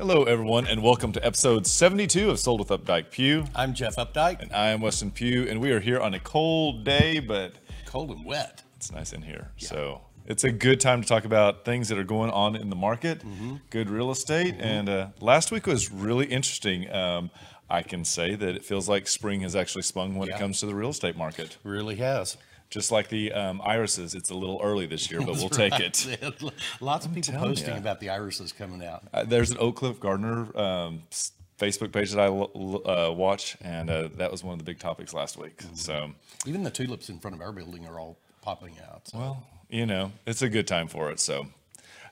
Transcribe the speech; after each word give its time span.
Hello, 0.00 0.24
everyone, 0.24 0.66
and 0.66 0.82
welcome 0.82 1.12
to 1.12 1.24
episode 1.24 1.66
72 1.66 2.30
of 2.30 2.38
Sold 2.38 2.60
with 2.60 2.68
Updike 2.70 3.10
Pugh. 3.10 3.44
I'm 3.54 3.74
Jeff 3.74 3.96
Updike. 3.96 4.40
And 4.40 4.50
I 4.50 4.68
am 4.70 4.80
Weston 4.80 5.10
Pugh, 5.10 5.46
and 5.46 5.60
we 5.60 5.72
are 5.72 5.80
here 5.80 6.00
on 6.00 6.14
a 6.14 6.18
cold 6.20 6.84
day, 6.84 7.18
but 7.20 7.52
Cold 7.84 8.10
and 8.10 8.24
wet. 8.24 8.62
it's 8.76 8.90
nice 8.90 9.12
in 9.12 9.20
here. 9.22 9.50
So 9.58 10.00
it's 10.26 10.42
a 10.44 10.50
good 10.50 10.80
time 10.80 11.02
to 11.02 11.06
talk 11.08 11.24
about 11.26 11.64
things 11.66 11.88
that 11.88 11.98
are 11.98 12.04
going 12.04 12.30
on 12.30 12.56
in 12.56 12.70
the 12.70 12.76
market, 12.76 13.18
Mm-hmm. 13.20 13.56
good 13.68 13.90
real 13.90 14.10
estate. 14.10 14.54
And 14.58 14.88
uh, 14.88 15.08
last 15.20 15.52
week 15.52 15.66
was 15.66 15.92
really 15.92 16.26
interesting. 16.26 16.90
Um, 16.90 17.30
I 17.68 17.82
can 17.82 18.04
say 18.06 18.34
that 18.34 18.56
it 18.56 18.64
feels 18.64 18.88
like 18.88 19.06
spring 19.06 19.42
has 19.42 19.54
actually 19.54 19.82
sprung 19.82 20.16
when 20.16 20.28
it 20.30 20.38
comes 20.38 20.60
to 20.60 20.66
the 20.66 20.74
real 20.74 20.90
estate 20.90 21.16
market. 21.16 21.58
Really 21.62 21.96
has. 21.96 22.36
Just 22.70 22.92
like 22.92 23.08
the 23.08 23.32
um, 23.32 23.60
irises, 23.64 24.14
it's 24.14 24.30
a 24.30 24.34
little 24.34 24.60
early 24.62 24.86
this 24.86 25.10
year, 25.10 25.20
but 25.20 25.34
we'll 25.36 25.48
take 25.48 25.80
it. 25.80 26.06
Lots 26.80 27.04
of 27.04 27.12
people 27.12 27.34
posting 27.34 27.74
ya. 27.74 27.78
about 27.78 27.98
the 27.98 28.10
irises 28.10 28.52
coming 28.52 28.84
out. 28.86 29.02
Uh, 29.12 29.24
there's 29.24 29.50
an 29.50 29.56
Oak 29.58 29.74
Cliff 29.76 29.98
Gardener 29.98 30.56
um, 30.56 31.02
Facebook 31.58 31.90
page 31.92 32.12
that 32.12 32.20
I 32.20 32.26
l- 32.26 32.50
l- 32.54 32.88
uh, 32.88 33.10
watch, 33.12 33.56
and 33.60 33.90
uh, 33.90 34.08
that 34.16 34.30
was 34.30 34.44
one 34.44 34.52
of 34.52 34.58
the 34.58 34.64
big 34.64 34.78
topics 34.78 35.12
last 35.12 35.36
week. 35.36 35.56
Mm-hmm. 35.58 35.74
So, 35.74 36.10
Even 36.46 36.62
the 36.62 36.70
tulips 36.70 37.08
in 37.08 37.18
front 37.18 37.34
of 37.34 37.42
our 37.42 37.50
building 37.52 37.86
are 37.88 37.98
all 37.98 38.16
popping 38.40 38.76
out. 38.88 39.08
So. 39.08 39.18
well, 39.18 39.46
you 39.68 39.84
know, 39.84 40.12
it's 40.24 40.42
a 40.42 40.48
good 40.48 40.68
time 40.68 40.86
for 40.86 41.10
it. 41.10 41.18
So, 41.18 41.48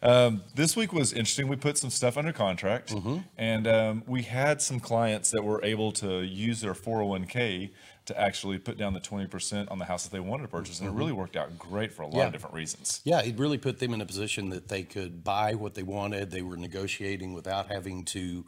um, 0.02 0.42
this 0.56 0.74
week 0.76 0.92
was 0.92 1.12
interesting. 1.12 1.46
We 1.48 1.54
put 1.56 1.78
some 1.78 1.90
stuff 1.90 2.16
under 2.16 2.32
contract, 2.32 2.92
Mm-hmm. 2.92 3.18
and 3.36 3.66
um, 3.68 4.02
we 4.08 4.22
had 4.22 4.60
some 4.60 4.80
clients 4.80 5.30
that 5.30 5.42
were 5.44 5.64
able 5.64 5.92
to 5.92 6.22
use 6.22 6.60
their 6.62 6.74
401k 6.74 7.70
to 8.08 8.20
actually 8.20 8.58
put 8.58 8.76
down 8.76 8.92
the 8.92 9.00
20% 9.00 9.70
on 9.70 9.78
the 9.78 9.84
house 9.84 10.02
that 10.04 10.12
they 10.12 10.20
wanted 10.20 10.42
to 10.42 10.48
purchase, 10.48 10.80
and 10.80 10.88
it 10.88 10.92
really 10.92 11.12
worked 11.12 11.36
out 11.36 11.58
great 11.58 11.92
for 11.92 12.02
a 12.02 12.06
lot 12.06 12.10
Mm-hmm. 12.12 12.18
Yeah. 12.18 12.26
of 12.26 12.32
different 12.32 12.54
reasons. 12.54 13.00
Yeah, 13.04 13.20
it 13.22 13.38
really 13.38 13.58
put 13.58 13.78
them 13.78 13.94
in 13.94 14.00
a 14.00 14.06
position 14.06 14.50
that 14.50 14.68
they 14.68 14.82
could 14.82 15.22
buy 15.24 15.54
what 15.54 15.74
they 15.74 15.82
wanted. 15.82 16.30
They 16.30 16.42
were 16.42 16.56
negotiating 16.56 17.32
without 17.32 17.68
having 17.68 18.04
to 18.06 18.44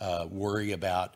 uh, 0.00 0.26
worry 0.30 0.72
about 0.72 1.14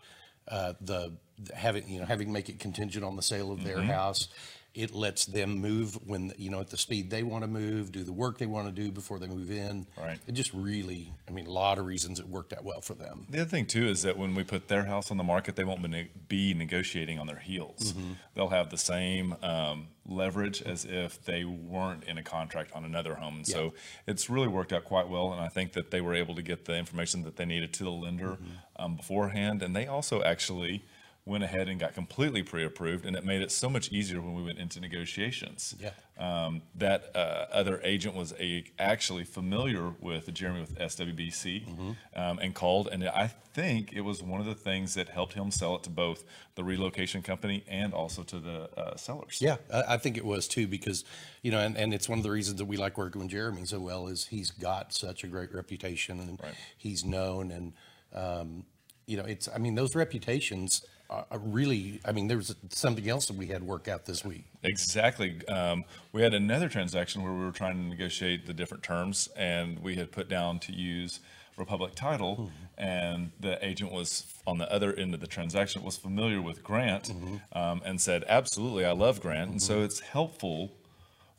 uh, 0.49 0.73
the 0.81 1.13
having 1.55 1.89
you 1.89 2.01
know 2.01 2.07
having 2.07 2.33
make 2.33 2.49
it 2.49 2.59
contingent 2.59 3.05
on 3.05 3.17
the 3.17 3.23
sale 3.23 3.51
of 3.53 3.65
their 3.65 3.79
Mm-hmm. 3.79 3.91
house. 3.91 4.29
It 4.75 4.95
lets 4.95 5.25
them 5.25 5.59
move 5.59 5.99
when 6.07 6.33
you 6.37 6.51
know 6.51 6.61
at 6.61 6.69
the 6.71 6.77
speed 6.77 7.11
they 7.11 7.25
want 7.25 7.43
to 7.43 7.49
move, 7.49 7.91
do 7.91 8.05
the 8.05 8.13
work 8.13 8.39
they 8.39 8.47
want 8.47 8.67
to 8.69 8.73
do 8.83 8.93
before 8.93 9.19
they 9.19 9.27
move 9.27 9.51
in. 9.51 9.87
Right. 9.97 10.19
It 10.29 10.33
just 10.33 10.53
really, 10.53 11.11
I 11.27 11.33
mean, 11.33 11.47
a 11.47 11.51
lot 11.51 11.79
of 11.79 11.87
reasons 11.87 12.21
it 12.21 12.29
worked 12.29 12.53
out 12.53 12.63
well 12.65 12.81
for 12.81 12.95
them. 12.95 13.27
The 13.29 13.41
other 13.41 13.51
thing 13.51 13.67
too 13.67 13.89
is 13.89 14.03
that 14.03 14.17
when 14.17 14.35
we 14.37 14.45
put 14.45 14.69
their 14.69 14.85
house 14.85 15.11
on 15.11 15.17
the 15.17 15.25
market, 15.25 15.57
they 15.57 15.65
won't 15.65 15.83
be 16.29 16.55
negotiating 16.55 17.19
on 17.19 17.27
their 17.27 17.39
heels. 17.39 17.93
They'll 18.35 18.51
have 18.51 18.71
the 18.71 18.79
same 18.79 19.35
um, 19.43 19.89
leverage 20.07 20.63
as 20.63 20.85
if 20.85 21.25
they 21.25 21.45
weren't 21.45 22.05
in 22.05 22.17
a 22.19 22.23
contract 22.23 22.71
on 22.73 22.85
another 22.85 23.17
home. 23.17 23.37
And 23.37 23.47
So 23.47 23.73
it's 24.07 24.31
really 24.31 24.49
worked 24.49 24.73
out 24.73 24.85
quite 24.85 25.09
well, 25.09 25.33
and 25.33 25.41
I 25.41 25.49
think 25.49 25.73
that 25.73 25.91
they 25.91 26.03
were 26.03 26.15
able 26.15 26.37
to 26.37 26.43
get 26.43 26.67
the 26.67 26.77
information 26.77 27.25
that 27.25 27.37
they 27.37 27.47
needed 27.47 27.73
to 27.73 27.85
the 27.85 27.91
lender 27.91 28.37
um, 28.77 28.95
beforehand, 28.97 29.63
and 29.63 29.75
they 29.75 29.87
also 29.89 30.23
actually 30.23 30.85
went 31.29 31.45
ahead 31.45 31.69
and 31.69 31.79
got 31.79 31.95
completely 31.95 32.43
pre-approved, 32.43 33.05
and 33.05 33.15
it 33.15 33.25
made 33.25 33.43
it 33.43 33.51
so 33.53 33.69
much 33.69 33.93
easier 33.93 34.21
when 34.21 34.35
we 34.35 34.43
went 34.43 34.59
into 34.59 34.81
negotiations 34.81 35.75
Yeah. 35.79 35.91
um, 36.19 36.63
that 36.77 37.15
uh, 37.15 37.47
other 37.53 37.81
agent 37.85 38.15
was 38.15 38.35
a, 38.41 38.65
actually 38.79 39.25
familiar 39.25 39.91
with 40.01 40.33
Jeremy 40.33 40.61
with 40.63 40.79
SWBC 40.79 41.67
Mm-hmm. 41.67 41.91
um, 42.17 42.39
and 42.39 42.55
called. 42.55 42.89
And 42.91 43.05
I 43.09 43.27
think 43.53 43.93
it 43.93 44.01
was 44.01 44.23
one 44.23 44.41
of 44.41 44.47
the 44.47 44.55
things 44.55 44.95
that 44.95 45.09
helped 45.11 45.35
him 45.35 45.51
sell 45.51 45.77
it 45.77 45.83
to 45.85 45.91
both 45.91 46.25
the 46.55 46.65
relocation 46.65 47.23
company 47.23 47.63
and 47.69 47.93
also 47.93 48.23
to 48.23 48.39
the 48.41 48.71
uh, 48.79 48.97
sellers. 48.97 49.39
Yeah, 49.41 49.57
I, 49.73 49.95
I 49.95 49.97
think 49.99 50.17
it 50.17 50.25
was 50.25 50.49
too 50.49 50.67
because, 50.67 51.05
you 51.43 51.51
know, 51.51 51.59
and, 51.61 51.77
and 51.77 51.93
it's 51.93 52.09
one 52.09 52.19
of 52.19 52.23
the 52.25 52.31
reasons 52.31 52.59
that 52.59 52.65
we 52.67 52.77
like 52.79 52.97
working 52.97 53.21
with 53.21 53.31
Jeremy 53.31 53.65
so 53.67 53.79
well 53.81 54.09
is 54.09 54.27
he's 54.29 54.51
got 54.51 54.93
such 54.95 55.25
a 55.25 55.27
great 55.29 55.53
reputation 55.55 56.21
and 56.21 56.41
Right. 56.43 56.55
he's 56.79 57.05
known 57.05 57.51
and, 57.51 57.73
um, 58.15 58.65
you 59.07 59.17
know, 59.17 59.25
it's 59.25 59.49
I 59.55 59.59
mean 59.59 59.75
those 59.75 59.95
reputations 59.95 60.85
are 61.11 61.39
really 61.39 62.01
I 62.05 62.13
mean 62.13 62.29
there 62.29 62.37
was 62.37 62.55
something 62.71 63.09
else 63.09 63.27
that 63.27 63.37
we 63.37 63.47
had 63.47 63.63
work 63.63 63.89
out 63.89 64.05
this 64.05 64.25
week. 64.25 64.45
Exactly. 64.63 65.47
Um, 65.49 65.85
we 66.13 66.23
had 66.23 66.35
another 66.35 66.69
transaction 66.69 67.23
where 67.23 67.33
we 67.33 67.45
were 67.45 67.53
trying 67.53 67.77
to 67.77 67.83
negotiate 67.83 68.47
the 68.47 68.53
different 68.53 68.83
terms, 68.83 69.29
and 69.37 69.79
we 69.79 69.97
had 69.97 70.13
put 70.13 70.29
down 70.29 70.59
to 70.61 70.73
use 70.73 71.21
Republic 71.57 71.95
Title, 71.95 72.51
and 72.77 73.33
the 73.41 73.65
agent 73.67 73.91
was 73.91 74.27
on 74.47 74.59
the 74.59 74.73
other 74.73 74.93
end 74.95 75.15
of 75.15 75.21
the 75.21 75.27
transaction 75.27 75.83
was 75.83 75.97
familiar 75.97 76.41
with 76.41 76.63
Grant, 76.63 77.11
um, 77.53 77.83
and 77.85 78.01
said, 78.01 78.25
"Absolutely, 78.29 78.85
I 78.85 78.93
love 78.93 79.21
Grant." 79.21 79.51
And 79.51 79.63
so 79.63 79.83
it's 79.83 80.01
helpful 80.01 80.73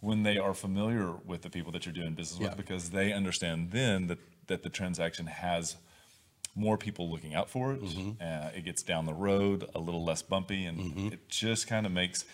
when 0.02 0.24
they 0.24 0.38
are 0.38 0.54
familiar 0.54 1.12
with 1.26 1.42
the 1.42 1.50
people 1.50 1.72
that 1.74 1.86
you're 1.86 1.94
doing 1.94 2.14
business 2.14 2.40
with 2.40 2.58
because 2.58 2.90
they 2.90 3.14
understand 3.14 3.72
then 3.72 4.08
that 4.08 4.20
that 4.48 4.64
the 4.64 4.70
transaction 4.70 5.28
has 5.28 5.76
more 6.56 6.78
people 6.78 7.10
looking 7.10 7.34
out 7.34 7.50
for 7.50 7.74
it. 7.74 7.82
Mm-hmm. 7.82 8.22
Uh, 8.22 8.50
it 8.56 8.66
gets 8.66 8.84
down 8.84 9.06
the 9.06 9.14
road 9.14 9.70
a 9.76 9.80
little 9.80 10.04
less 10.04 10.22
bumpy, 10.22 10.66
and 10.66 11.14
it 11.14 11.30
just 11.30 11.68
kind 11.68 11.86
of 11.86 11.92
makes 11.92 12.26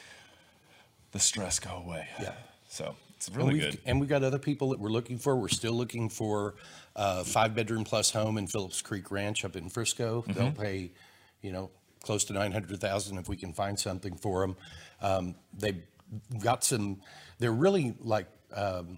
the 1.11 1.19
stress 1.19 1.59
go 1.59 1.71
away. 1.71 2.07
Yeah. 2.21 2.33
So 2.67 2.95
it's 3.15 3.29
really 3.29 3.53
we've, 3.53 3.61
good. 3.61 3.79
and 3.85 3.99
we've 3.99 4.09
got 4.09 4.23
other 4.23 4.39
people 4.39 4.69
that 4.69 4.79
we're 4.79 4.89
looking 4.89 5.17
for. 5.17 5.35
We're 5.35 5.47
still 5.47 5.73
looking 5.73 6.09
for 6.09 6.55
a 6.95 7.23
five 7.23 7.55
bedroom 7.55 7.83
plus 7.83 8.11
home 8.11 8.37
in 8.37 8.47
Phillips 8.47 8.81
Creek 8.81 9.11
Ranch 9.11 9.45
up 9.45 9.55
in 9.55 9.69
Frisco. 9.69 10.23
They'll 10.27 10.51
pay, 10.51 10.91
you 11.41 11.51
know, 11.51 11.71
close 12.01 12.23
to 12.25 12.33
nine 12.33 12.51
hundred 12.51 12.79
thousand 12.79 13.17
if 13.17 13.29
we 13.29 13.37
can 13.37 13.53
find 13.53 13.79
something 13.79 14.15
for 14.15 14.41
them. 14.41 14.55
Um, 15.01 15.35
they've 15.57 15.81
got 16.41 16.63
some. 16.63 17.01
They're 17.39 17.51
really 17.51 17.95
like 17.99 18.27
um, 18.53 18.97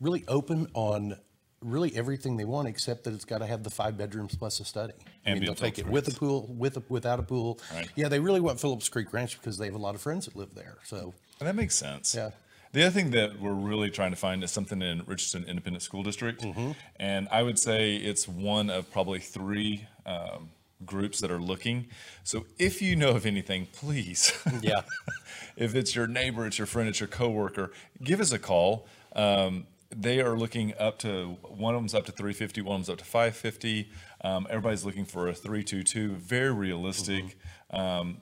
really 0.00 0.24
open 0.28 0.68
on 0.74 1.16
really 1.64 1.96
everything 1.96 2.36
they 2.36 2.44
want 2.44 2.68
except 2.68 3.04
that 3.04 3.14
it's 3.14 3.24
got 3.24 3.38
to 3.38 3.46
have 3.46 3.62
the 3.64 3.70
five 3.70 3.96
bedrooms 3.96 4.36
plus 4.36 4.60
a 4.60 4.64
study. 4.64 4.92
I 4.98 5.30
And 5.30 5.40
mean, 5.40 5.46
they'll 5.46 5.54
take 5.54 5.78
it 5.78 5.86
with 5.86 6.06
a 6.08 6.18
pool, 6.18 6.46
with 6.56 6.76
a, 6.76 6.82
without 6.88 7.18
a 7.18 7.22
pool. 7.22 7.58
Right. 7.72 7.88
Yeah, 7.96 8.08
they 8.08 8.20
really 8.20 8.40
want 8.40 8.60
Phillips 8.60 8.88
Creek 8.88 9.12
Ranch 9.12 9.40
because 9.40 9.58
they 9.58 9.66
have 9.66 9.74
a 9.74 9.78
lot 9.78 9.94
of 9.94 10.00
friends 10.00 10.26
that 10.26 10.36
live 10.36 10.54
there. 10.54 10.76
So 10.84 11.14
And 11.40 11.48
that 11.48 11.56
makes 11.56 11.74
sense. 11.74 12.14
Yeah. 12.14 12.30
The 12.72 12.82
other 12.82 12.90
thing 12.90 13.10
that 13.12 13.40
we're 13.40 13.52
really 13.52 13.88
trying 13.90 14.10
to 14.10 14.16
find 14.16 14.42
is 14.42 14.50
something 14.50 14.82
in 14.82 15.02
Richardson 15.06 15.44
Independent 15.44 15.82
School 15.82 16.02
District. 16.02 16.42
Mm-hmm. 16.42 16.72
And 16.96 17.28
I 17.30 17.42
would 17.42 17.58
say 17.58 17.94
it's 17.94 18.26
one 18.26 18.68
of 18.68 18.90
probably 18.90 19.20
three 19.20 19.86
um, 20.04 20.50
groups 20.84 21.20
that 21.20 21.30
are 21.30 21.40
looking. 21.40 21.86
So 22.24 22.46
if 22.58 22.82
you 22.82 22.96
know 22.96 23.10
of 23.10 23.26
anything, 23.26 23.68
please. 23.72 24.32
Yeah. 24.60 24.82
if 25.56 25.74
it's 25.74 25.94
your 25.94 26.08
neighbor, 26.08 26.46
it's 26.46 26.58
your 26.58 26.66
friend, 26.66 26.88
it's 26.88 26.98
your 26.98 27.08
coworker, 27.08 27.70
give 28.02 28.20
us 28.20 28.32
a 28.32 28.38
call. 28.38 28.88
Um, 29.14 29.66
they 30.00 30.20
are 30.20 30.36
looking 30.36 30.74
up 30.78 30.98
to 31.00 31.36
one 31.42 31.74
of 31.74 31.80
them's 31.80 31.94
up 31.94 32.06
to 32.06 32.12
350, 32.12 32.60
one 32.62 32.76
of 32.80 32.86
them's 32.86 32.90
up 32.90 32.98
to 32.98 33.04
550. 33.04 33.90
Um, 34.22 34.46
everybody's 34.50 34.84
looking 34.84 35.04
for 35.04 35.28
a 35.28 35.34
322, 35.34 36.14
very 36.14 36.52
realistic. 36.52 37.36
Um, 37.70 38.20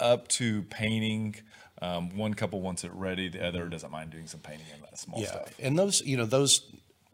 up 0.00 0.28
to 0.28 0.62
painting. 0.64 1.36
Um, 1.82 2.16
one 2.16 2.34
couple 2.34 2.60
wants 2.60 2.84
it 2.84 2.92
ready. 2.94 3.28
The 3.28 3.46
other 3.46 3.68
doesn't 3.68 3.90
mind 3.90 4.10
doing 4.10 4.26
some 4.26 4.40
painting 4.40 4.66
and 4.72 4.82
that 4.84 4.98
small 4.98 5.20
Yeah, 5.20 5.28
stuff. 5.28 5.54
and 5.60 5.78
those, 5.78 6.02
you 6.02 6.16
know, 6.16 6.24
those 6.24 6.62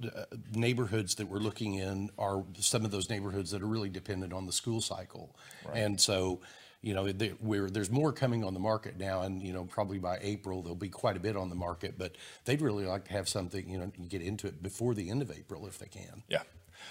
uh, 0.02 0.24
neighborhoods 0.54 1.16
that 1.16 1.26
we're 1.28 1.38
looking 1.38 1.74
in 1.74 2.10
are 2.18 2.44
some 2.58 2.84
of 2.84 2.90
those 2.90 3.10
neighborhoods 3.10 3.50
that 3.50 3.62
are 3.62 3.66
really 3.66 3.88
dependent 3.90 4.32
on 4.32 4.46
the 4.46 4.52
school 4.52 4.80
cycle. 4.80 5.36
And 5.74 6.00
so, 6.00 6.40
you 6.82 6.94
know, 6.94 7.10
they- 7.12 7.34
there's 7.42 7.90
more 7.90 8.12
coming 8.12 8.42
on 8.44 8.54
the 8.54 8.60
market 8.60 8.96
now, 8.98 9.22
and, 9.22 9.42
you 9.42 9.52
know, 9.52 9.64
probably 9.64 9.98
by 9.98 10.18
April, 10.22 10.62
there'll 10.62 10.74
be 10.76 10.88
quite 10.88 11.16
a 11.16 11.20
bit 11.20 11.36
on 11.36 11.50
the 11.50 11.54
market, 11.54 11.98
but 11.98 12.16
they'd 12.46 12.60
really 12.62 12.86
like 12.86 13.04
to 13.06 13.12
have 13.12 13.28
something, 13.28 13.68
you 13.68 13.78
know, 13.78 13.86
get 14.08 14.22
into 14.22 14.46
it 14.46 14.62
before 14.62 14.94
the 14.94 15.10
end 15.10 15.20
of 15.22 15.30
April 15.30 15.66
if 15.66 15.78
they 15.78 15.86
can. 15.88 16.22
Yeah. 16.28 16.42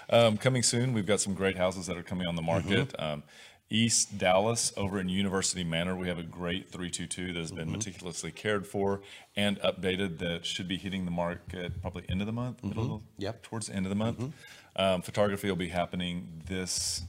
Um, 0.08 0.36
coming 0.38 0.62
soon, 0.62 0.92
we've 0.92 1.06
got 1.06 1.20
some 1.20 1.34
great 1.34 1.56
houses 1.56 1.86
that 1.86 1.96
are 1.96 2.02
coming 2.04 2.26
on 2.28 2.36
the 2.36 2.42
market. 2.42 2.94
Um, 3.00 3.24
East 3.72 4.18
Dallas 4.18 4.72
over 4.76 4.98
in 5.00 5.08
University 5.08 5.62
Manor, 5.64 5.96
we 5.96 6.08
have 6.08 6.18
a 6.18 6.24
great 6.24 6.68
322 6.70 7.32
that 7.32 7.38
has 7.38 7.52
been 7.52 7.70
meticulously 7.70 8.30
cared 8.32 8.66
for 8.66 9.00
and 9.36 9.60
updated 9.60 10.18
that 10.18 10.44
should 10.44 10.66
be 10.66 10.76
hitting 10.76 11.04
the 11.04 11.10
market 11.12 11.80
probably 11.80 12.04
end 12.08 12.20
of 12.20 12.26
the 12.26 12.32
month, 12.32 12.62
middle 12.64 13.02
Yep. 13.18 13.42
towards 13.42 13.66
the 13.68 13.74
end 13.74 13.86
of 13.86 13.90
the 13.90 13.96
month. 13.96 14.32
Um, 14.76 15.02
photography 15.02 15.48
will 15.48 15.56
be 15.56 15.68
happening 15.68 16.42
this 16.46 17.02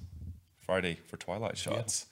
Friday 0.60 1.00
for 1.08 1.18
Twilight 1.18 1.58
Shots. 1.58 2.06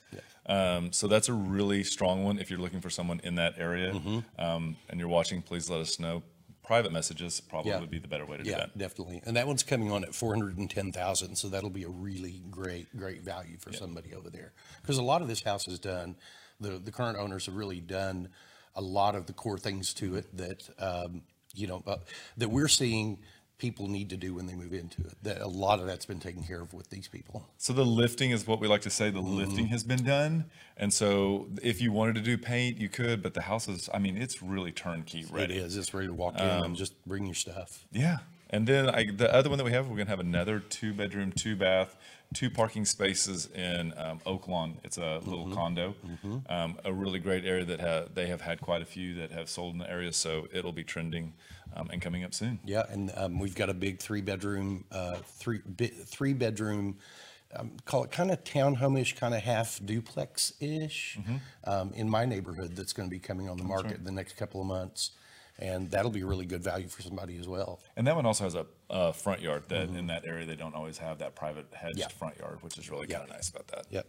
Um, 0.50 0.92
so 0.92 1.06
that's 1.06 1.28
a 1.28 1.32
really 1.32 1.84
strong 1.84 2.24
one. 2.24 2.38
If 2.38 2.50
you're 2.50 2.58
looking 2.58 2.80
for 2.80 2.90
someone 2.90 3.20
in 3.22 3.36
that 3.36 3.54
area 3.58 3.92
um, 4.38 4.76
and 4.88 4.98
you're 4.98 5.08
watching, 5.08 5.42
please 5.42 5.70
let 5.70 5.80
us 5.80 5.98
know. 6.00 6.22
Private 6.62 6.92
messages 6.92 7.40
probably 7.40 7.70
Yeah. 7.72 7.80
would 7.80 7.90
be 7.90 7.98
the 7.98 8.08
better 8.08 8.26
way 8.26 8.36
to 8.36 8.42
do 8.44 8.50
that. 8.50 8.70
Yeah, 8.74 8.86
definitely. 8.86 9.22
And 9.24 9.36
that 9.36 9.46
one's 9.46 9.62
coming 9.62 9.90
on 9.90 10.04
at 10.04 10.14
four 10.14 10.34
hundred 10.34 10.56
and 10.58 10.70
ten 10.70 10.92
thousand, 10.92 11.36
so 11.36 11.48
that'll 11.48 11.70
be 11.70 11.82
a 11.84 11.88
really 11.88 12.42
great, 12.50 12.96
great 12.96 13.22
value 13.22 13.56
for 13.58 13.72
somebody 13.72 14.14
over 14.14 14.30
there. 14.30 14.52
Because 14.80 14.98
a 14.98 15.02
lot 15.02 15.20
of 15.22 15.28
this 15.28 15.42
house 15.42 15.66
is 15.66 15.78
done, 15.80 16.16
the, 16.60 16.78
the 16.78 16.92
current 16.92 17.18
owners 17.18 17.46
have 17.46 17.56
really 17.56 17.80
done 17.80 18.28
a 18.76 18.80
lot 18.80 19.14
of 19.16 19.26
the 19.26 19.32
core 19.32 19.58
things 19.58 19.92
to 19.94 20.14
it 20.16 20.36
that, 20.36 20.68
um, 20.78 21.22
you 21.54 21.66
know, 21.66 21.82
uh, 21.86 21.96
that 22.36 22.50
we're 22.50 22.68
seeing 22.68 23.18
people 23.60 23.86
need 23.86 24.10
to 24.10 24.16
do 24.16 24.34
when 24.34 24.46
they 24.46 24.54
move 24.54 24.72
into 24.72 25.02
it. 25.02 25.12
That 25.22 25.40
a 25.40 25.46
lot 25.46 25.78
of 25.78 25.86
that's 25.86 26.06
been 26.06 26.18
taken 26.18 26.42
care 26.42 26.60
of 26.62 26.74
with 26.74 26.90
these 26.90 27.06
people. 27.06 27.46
So 27.58 27.72
the 27.72 27.84
lifting 27.84 28.32
is 28.32 28.46
what 28.46 28.58
we 28.58 28.66
like 28.66 28.80
to 28.82 28.90
say. 28.90 29.10
The 29.10 29.20
Mm-hmm. 29.20 29.36
lifting 29.36 29.66
has 29.68 29.84
been 29.84 30.02
done, 30.02 30.46
and 30.76 30.92
so 30.92 31.46
if 31.62 31.80
you 31.80 31.92
wanted 31.92 32.16
to 32.16 32.22
do 32.22 32.36
paint, 32.38 32.78
you 32.78 32.88
could. 32.88 33.22
But 33.22 33.34
the 33.34 33.42
house 33.42 33.68
is, 33.68 33.88
I 33.94 33.98
mean, 33.98 34.16
it's 34.16 34.42
really 34.42 34.72
turnkey 34.72 35.20
It 35.20 35.30
ready. 35.30 35.54
is, 35.58 35.76
it's 35.76 35.94
ready 35.94 36.08
to 36.08 36.14
walk 36.14 36.34
in 36.40 36.46
and 36.46 36.74
just 36.74 36.94
bring 37.06 37.26
your 37.26 37.34
stuff. 37.34 37.84
Yeah, 37.92 38.18
And 38.52 38.66
then 38.66 38.90
I, 38.90 39.06
the 39.10 39.32
other 39.32 39.48
one 39.48 39.58
that 39.58 39.64
we 39.64 39.72
have, 39.72 39.88
we're 39.88 39.96
gonna 39.96 40.10
have 40.10 40.18
another 40.20 40.58
two 40.58 40.92
bedroom, 40.92 41.30
two 41.32 41.54
bath, 41.54 41.96
two 42.34 42.50
parking 42.50 42.84
spaces 42.84 43.48
in 43.54 43.94
um, 43.96 44.20
Oak 44.26 44.48
Lawn. 44.48 44.78
It's 44.82 44.98
a 44.98 45.18
little 45.24 45.50
condo, 45.54 45.94
um, 46.48 46.76
a 46.84 46.92
really 46.92 47.20
great 47.20 47.44
area 47.44 47.64
that 47.64 47.80
ha- 47.80 48.04
they 48.12 48.26
have 48.26 48.40
had 48.40 48.60
quite 48.60 48.82
a 48.82 48.84
few 48.84 49.14
that 49.14 49.30
have 49.30 49.48
sold 49.48 49.74
in 49.74 49.78
the 49.78 49.88
area, 49.90 50.12
so 50.12 50.48
it'll 50.52 50.72
be 50.72 50.84
trending 50.84 51.32
um, 51.76 51.88
and 51.92 52.02
coming 52.02 52.24
up 52.24 52.34
soon. 52.34 52.58
Yeah, 52.64 52.82
and 52.90 53.12
um, 53.16 53.38
we've 53.38 53.54
got 53.54 53.70
a 53.70 53.74
big 53.74 53.98
three-bedroom, 54.00 54.84
uh, 54.90 55.16
three, 55.24 55.60
bi- 55.64 55.86
three-bedroom, 56.06 56.98
um, 57.54 57.72
call 57.84 58.02
it 58.04 58.10
kind 58.10 58.32
of 58.32 58.42
townhome-ish, 58.42 59.16
kind 59.16 59.32
of 59.34 59.42
half 59.42 59.80
duplex-ish 59.84 61.18
um, 61.64 61.92
in 61.94 62.08
my 62.10 62.24
neighborhood 62.24 62.74
that's 62.74 62.92
going 62.92 63.08
to 63.08 63.10
be 63.10 63.20
coming 63.20 63.48
on 63.48 63.56
the 63.56 63.64
market 63.64 63.98
in 63.98 64.04
the 64.04 64.12
next 64.12 64.36
couple 64.36 64.60
of 64.60 64.66
months. 64.66 65.12
And 65.60 65.90
that'll 65.90 66.10
be 66.10 66.22
a 66.22 66.26
really 66.26 66.46
good 66.46 66.64
value 66.64 66.88
for 66.88 67.02
somebody 67.02 67.36
as 67.38 67.46
well. 67.46 67.80
And 67.96 68.06
that 68.06 68.16
one 68.16 68.24
also 68.24 68.44
has 68.44 68.54
a, 68.54 68.64
a 68.88 69.12
front 69.12 69.42
yard 69.42 69.64
that 69.68 69.90
in 69.90 70.06
that 70.06 70.24
area 70.24 70.46
they 70.46 70.56
don't 70.56 70.74
always 70.74 70.96
have 70.98 71.18
that 71.18 71.34
private 71.34 71.66
hedged 71.72 71.98
Yeah. 71.98 72.08
front 72.08 72.38
yard, 72.38 72.58
which 72.62 72.78
is 72.78 72.90
really 72.90 73.06
kind 73.06 73.24
of 73.24 73.28
nice 73.28 73.50
about 73.50 73.68
that. 73.68 73.84
Yeah. 73.90 74.02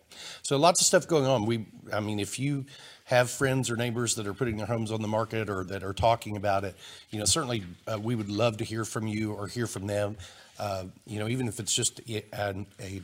So 0.44 0.56
lots 0.58 0.80
of 0.80 0.88
stuff 0.88 1.08
going 1.08 1.26
on. 1.26 1.46
We, 1.46 1.66
I 1.92 2.00
mean, 2.00 2.20
if 2.22 2.40
you 2.40 2.66
have 3.04 3.30
friends 3.30 3.70
or 3.70 3.76
neighbors 3.76 4.16
that 4.16 4.28
are 4.28 4.34
putting 4.34 4.56
their 4.56 4.66
homes 4.66 4.92
on 4.94 5.02
the 5.02 5.10
market 5.10 5.50
or 5.50 5.66
that 5.66 5.84
are 5.84 5.92
talking 5.94 6.38
about 6.38 6.64
it, 6.64 6.76
you 7.10 7.20
know, 7.20 7.26
certainly 7.26 7.64
uh, 7.86 8.00
we 8.02 8.16
would 8.16 8.30
love 8.30 8.56
to 8.58 8.64
hear 8.64 8.86
from 8.86 9.06
you 9.08 9.34
or 9.34 9.48
hear 9.48 9.68
from 9.68 9.88
them. 9.88 10.16
Uh, 10.58 10.86
you 11.06 11.20
know, 11.20 11.28
even 11.28 11.48
if 11.50 11.60
it's 11.60 11.74
just 11.76 12.00
a, 12.10 12.24
an- 12.34 12.66
a 12.80 13.02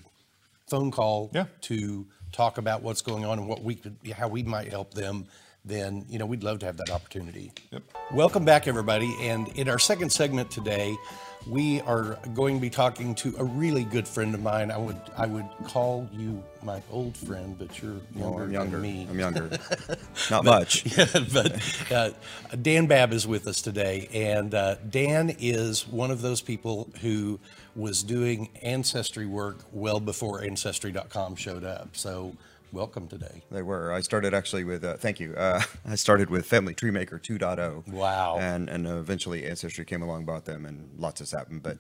phone 0.70 0.92
call 0.92 1.32
Yeah. 1.34 1.48
to 1.62 2.06
talk 2.32 2.58
about 2.58 2.82
what's 2.82 3.02
going 3.02 3.26
on 3.26 3.40
and 3.40 3.48
what 3.48 3.62
we 3.64 3.76
could, 3.76 3.98
how 4.16 4.28
we 4.30 4.44
might 4.44 4.70
help 4.70 4.94
them, 4.94 5.26
then, 5.68 6.06
you 6.10 6.18
know, 6.20 6.26
we'd 6.26 6.44
love 6.44 6.60
to 6.60 6.66
have 6.66 6.78
that 6.78 6.90
opportunity. 6.90 7.52
Yep. 7.72 7.84
Welcome 8.12 8.46
back, 8.46 8.68
everybody. 8.68 9.16
And 9.22 9.48
in 9.58 9.70
our 9.70 9.80
second 9.80 10.12
segment 10.12 10.50
today, 10.52 10.96
we 11.46 11.80
are 11.82 12.18
going 12.34 12.56
to 12.56 12.62
be 12.62 12.70
talking 12.70 13.16
to 13.16 13.34
a 13.38 13.44
really 13.44 13.84
good 13.84 14.08
friend 14.08 14.34
of 14.36 14.42
mine. 14.42 14.70
I 14.72 14.78
would 14.78 15.00
I 15.18 15.26
would 15.28 15.46
call 15.64 16.10
you 16.12 16.44
my 16.64 16.82
old 16.92 17.16
friend, 17.16 17.58
but 17.58 17.82
you're 17.82 18.02
younger, 18.16 18.44
I'm 18.44 18.52
younger. 18.52 18.72
than 18.80 18.82
me. 18.82 19.08
I'm 19.10 19.20
younger. 19.20 19.50
Not 20.32 20.44
much. 20.44 20.86
Yeah, 20.98 21.06
but 21.32 21.92
uh, 21.92 22.10
Dan 22.62 22.88
Babb 22.88 23.14
is 23.14 23.28
with 23.28 23.48
us 23.48 23.62
today, 23.62 24.10
and 24.14 24.54
uh, 24.54 24.76
Dan 24.90 25.36
is 25.40 25.88
one 25.88 26.12
of 26.12 26.22
those 26.22 26.42
people 26.42 26.90
who 27.02 27.40
was 27.76 28.04
doing 28.04 28.50
ancestry 28.64 29.26
work 29.28 29.60
well 29.72 30.00
before 30.00 30.44
Ancestry.com 30.44 31.36
showed 31.36 31.64
up. 31.64 31.90
So, 31.96 32.36
welcome 32.78 33.08
today. 33.08 33.42
They 33.50 33.64
were. 33.64 33.92
I 33.92 34.02
started 34.02 34.36
actually 34.36 34.64
with. 34.64 34.84
Uh, 34.84 34.98
thank 34.98 35.20
you. 35.20 35.34
Uh, 35.34 35.62
I 35.88 35.96
started 35.96 36.30
with 36.30 36.46
Family 36.46 36.76
Tree 36.76 36.92
Maker 36.92 37.18
2.0. 37.18 37.88
Wow. 37.88 38.38
And 38.40 38.70
and 38.70 38.86
eventually 38.86 39.46
Ancestry 39.48 39.84
came 39.84 40.04
along, 40.04 40.26
bought 40.26 40.46
them, 40.46 40.64
and 40.64 40.88
lots 40.96 41.20
has 41.20 41.32
happened. 41.32 41.64
But 41.64 41.80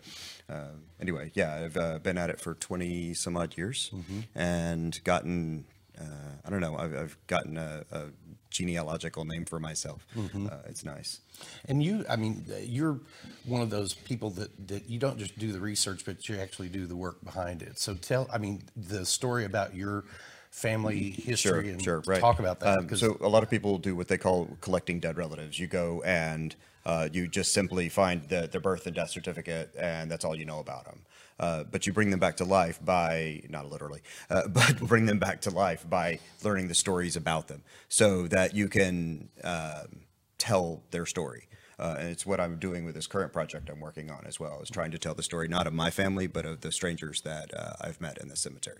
uh, 0.49 0.71
anyway, 0.99 1.31
yeah, 1.35 1.53
I've 1.53 1.77
uh, 1.77 1.99
been 1.99 2.17
at 2.17 2.31
it 2.31 2.41
for 2.41 2.55
20 2.55 3.13
some 3.13 3.37
odd 3.37 3.55
years, 3.55 3.91
and 4.35 4.99
gotten. 5.03 5.65
Uh, 5.99 6.03
I 6.45 6.49
don't 6.51 6.61
know. 6.61 6.77
I've, 6.77 6.95
I've 6.95 7.17
gotten 7.25 7.57
a, 7.57 7.83
a 7.91 8.03
genealogical 8.51 9.25
name 9.25 9.45
for 9.45 9.59
myself. 9.59 10.05
Uh, 10.15 10.57
it's 10.67 10.85
nice. 10.85 11.21
And 11.65 11.81
you, 11.81 12.05
I 12.07 12.17
mean, 12.17 12.45
you're 12.61 12.99
one 13.45 13.61
of 13.61 13.71
those 13.71 13.95
people 13.95 14.29
that, 14.31 14.67
that 14.67 14.87
you 14.87 14.99
don't 14.99 15.17
just 15.17 15.39
do 15.39 15.51
the 15.51 15.59
research, 15.59 16.05
but 16.05 16.29
you 16.29 16.37
actually 16.37 16.69
do 16.69 16.85
the 16.85 16.95
work 16.95 17.23
behind 17.23 17.63
it. 17.63 17.79
So 17.79 17.95
tell, 17.95 18.27
I 18.31 18.37
mean, 18.37 18.61
the 18.75 19.07
story 19.07 19.43
about 19.43 19.73
your 19.73 20.05
family 20.51 21.11
Sure, 21.11 21.25
history 21.25 21.69
and 21.69 21.81
sure, 21.81 22.01
right. 22.05 22.21
talk 22.21 22.39
about 22.39 22.59
that. 22.59 22.79
Um, 22.79 22.95
so 22.95 23.17
a 23.21 23.29
lot 23.29 23.43
of 23.43 23.49
people 23.49 23.77
do 23.77 23.95
what 23.95 24.07
they 24.07 24.17
call 24.17 24.57
collecting 24.61 24.99
dead 24.99 25.17
relatives. 25.17 25.59
You 25.59 25.67
go 25.67 26.01
and 26.03 26.55
uh, 26.85 27.09
you 27.11 27.27
just 27.27 27.53
simply 27.53 27.89
find 27.89 28.27
the, 28.29 28.47
their 28.51 28.61
birth 28.61 28.85
and 28.87 28.95
death 28.95 29.09
certificate, 29.09 29.73
and 29.77 30.09
that's 30.09 30.23
all 30.23 30.35
you 30.35 30.45
know 30.45 30.59
about 30.59 30.85
them. 30.85 31.01
Uh, 31.39 31.63
but 31.65 31.85
you 31.85 31.93
bring 31.93 32.09
them 32.09 32.19
back 32.19 32.37
to 32.37 32.45
life 32.45 32.83
by 32.83 33.41
not 33.49 33.69
literally, 33.69 34.01
uh, 34.29 34.47
but 34.47 34.79
bring 34.79 35.05
them 35.05 35.19
back 35.19 35.41
to 35.41 35.49
life 35.51 35.87
by 35.89 36.19
learning 36.43 36.67
the 36.67 36.75
stories 36.75 37.15
about 37.15 37.47
them, 37.47 37.61
so 37.89 38.27
that 38.27 38.55
you 38.55 38.67
can 38.67 39.29
um 39.43 40.01
tell 40.37 40.81
their 40.91 41.05
story. 41.05 41.47
Uh, 41.79 41.95
and 41.99 42.09
it's 42.09 42.25
what 42.25 42.39
I'm 42.39 42.57
doing 42.57 42.85
with 42.85 42.95
this 42.95 43.07
current 43.07 43.31
project 43.31 43.69
I'm 43.69 43.79
working 43.79 44.09
on 44.09 44.25
as 44.25 44.39
well, 44.39 44.59
is 44.61 44.69
trying 44.69 44.91
to 44.91 44.97
tell 44.97 45.13
the 45.13 45.23
story 45.23 45.47
not 45.47 45.67
of 45.67 45.73
my 45.73 45.91
family, 45.91 46.25
but 46.27 46.45
of 46.45 46.61
the 46.61 46.71
strangers 46.71 47.21
that 47.21 47.53
uh, 47.55 47.73
I've 47.81 48.01
met 48.01 48.17
in 48.17 48.29
the 48.29 48.35
cemetery. 48.35 48.79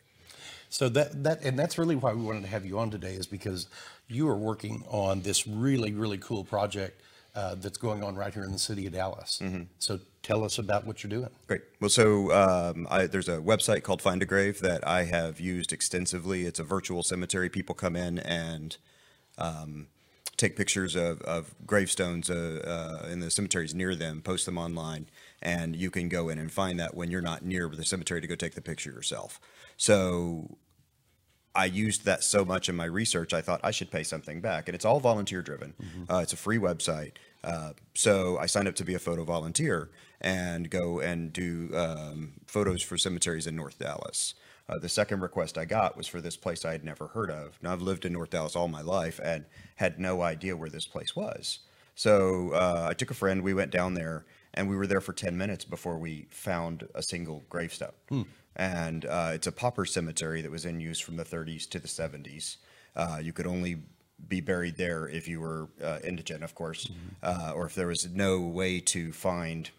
So 0.69 0.89
that 0.89 1.23
that 1.23 1.43
and 1.43 1.57
that's 1.57 1.77
really 1.77 1.95
why 1.95 2.13
we 2.13 2.21
wanted 2.21 2.41
to 2.41 2.49
have 2.49 2.65
you 2.65 2.77
on 2.79 2.89
today 2.91 3.13
is 3.13 3.25
because 3.25 3.67
you 4.07 4.27
are 4.27 4.35
working 4.35 4.83
on 4.89 5.21
this 5.21 5.47
really 5.47 5.93
really 5.93 6.17
cool 6.17 6.43
project 6.43 7.01
uh, 7.35 7.55
that's 7.55 7.77
going 7.77 8.03
on 8.03 8.15
right 8.15 8.33
here 8.33 8.43
in 8.43 8.51
the 8.51 8.59
city 8.59 8.87
of 8.87 8.93
Dallas. 8.93 9.41
So 9.79 9.99
tell 10.23 10.43
us 10.43 10.57
about 10.57 10.85
what 10.85 11.03
you're 11.03 11.09
doing. 11.09 11.29
Great. 11.47 11.61
Well, 11.79 11.89
so 11.89 12.31
um, 12.33 12.87
I, 12.89 13.05
there's 13.05 13.29
a 13.29 13.37
website 13.37 13.83
called 13.83 14.01
Find 14.01 14.21
a 14.23 14.25
Grave 14.25 14.59
that 14.61 14.85
I 14.87 15.03
have 15.03 15.39
used 15.39 15.71
extensively. 15.71 16.45
It's 16.45 16.59
a 16.59 16.63
virtual 16.63 17.03
cemetery. 17.03 17.47
People 17.47 17.75
come 17.75 17.95
in 17.95 18.17
and 18.19 18.75
um, 19.37 19.87
take 20.37 20.55
pictures 20.55 20.95
of, 20.95 21.21
of 21.23 21.55
gravestones 21.65 22.29
uh, 22.29 23.03
uh, 23.03 23.07
in 23.09 23.19
the 23.19 23.31
cemeteries 23.31 23.73
near 23.73 23.95
them, 23.95 24.21
post 24.21 24.45
them 24.45 24.57
online, 24.57 25.07
and 25.41 25.75
you 25.75 25.89
can 25.89 26.07
go 26.07 26.29
in 26.29 26.37
and 26.37 26.51
find 26.51 26.79
that 26.79 26.95
when 26.95 27.09
you're 27.09 27.21
not 27.21 27.43
near 27.43 27.67
the 27.69 27.83
cemetery 27.83 28.21
to 28.21 28.27
go 28.27 28.35
take 28.35 28.53
the 28.53 28.61
picture 28.61 28.91
yourself. 28.91 29.39
So 29.77 30.57
I 31.55 31.65
used 31.65 32.05
that 32.05 32.23
so 32.23 32.45
much 32.45 32.69
in 32.69 32.75
my 32.75 32.85
research, 32.85 33.33
I 33.33 33.41
thought 33.41 33.59
I 33.63 33.71
should 33.71 33.89
pay 33.89 34.03
something 34.03 34.39
back. 34.41 34.67
And 34.67 34.75
it's 34.75 34.85
all 34.85 34.99
volunteer 34.99 35.41
driven. 35.41 35.73
Uh, 36.07 36.17
it's 36.19 36.33
a 36.33 36.37
free 36.37 36.59
website. 36.59 37.13
Uh, 37.43 37.73
so 37.95 38.37
I 38.37 38.45
signed 38.45 38.67
up 38.67 38.75
to 38.75 38.85
be 38.85 38.93
a 38.93 38.99
photo 38.99 39.23
volunteer 39.23 39.89
and 40.21 40.69
go 40.69 40.99
and 40.99 41.33
do 41.33 41.69
um, 41.75 42.33
photos 42.45 42.83
for 42.83 42.95
cemeteries 42.97 43.47
in 43.47 43.55
North 43.55 43.79
Dallas. 43.79 44.35
Uh, 44.69 44.77
the 44.77 44.89
second 44.89 45.21
request 45.21 45.57
I 45.57 45.65
got 45.65 45.95
was 45.95 46.07
for 46.07 46.19
this 46.19 46.35
place 46.35 46.65
I 46.65 46.73
had 46.73 46.83
never 46.83 47.07
heard 47.07 47.31
of. 47.31 47.57
Now, 47.61 47.71
I've 47.71 47.81
lived 47.81 48.05
in 48.05 48.13
North 48.13 48.31
Dallas 48.31 48.55
all 48.55 48.67
my 48.67 48.81
life 48.81 49.19
and 49.23 49.45
had 49.75 49.99
no 49.99 50.21
idea 50.21 50.57
where 50.57 50.69
this 50.69 50.85
place 50.85 51.15
was. 51.15 51.59
So 51.95 52.51
uh, 52.53 52.87
I 52.89 52.93
took 52.93 53.09
a 53.09 53.15
friend, 53.15 53.41
we 53.41 53.53
went 53.53 53.71
down 53.71 53.93
there, 53.93 54.25
and 54.53 54.69
we 54.69 54.75
were 54.75 54.87
there 54.87 55.01
for 55.01 55.13
10 55.13 55.37
minutes 55.37 55.65
before 55.65 55.97
we 55.97 56.27
found 56.29 56.87
a 56.95 57.01
single 57.01 57.43
gravestone. 57.49 57.91
And 58.55 59.05
uh, 59.05 59.31
it's 59.33 59.47
a 59.47 59.51
pauper 59.51 59.85
cemetery 59.85 60.41
that 60.41 60.51
was 60.51 60.65
in 60.65 60.79
use 60.79 60.99
from 60.99 61.15
the 61.15 61.23
30s 61.23 61.67
to 61.69 61.79
the 61.79 61.87
70s. 61.87 62.57
Uh, 62.95 63.19
you 63.21 63.31
could 63.31 63.47
only 63.47 63.77
be 64.27 64.41
buried 64.41 64.75
there 64.77 65.07
if 65.07 65.27
you 65.27 65.39
were 65.39 65.69
uh, 65.83 65.99
indigent, 66.03 66.43
of 66.43 66.55
course, 66.55 66.89
uh, 67.23 67.53
or 67.55 67.67
if 67.67 67.75
there 67.75 67.87
was 67.87 68.07
no 68.11 68.39
way 68.41 68.79
to 68.79 69.11
find 69.11 69.69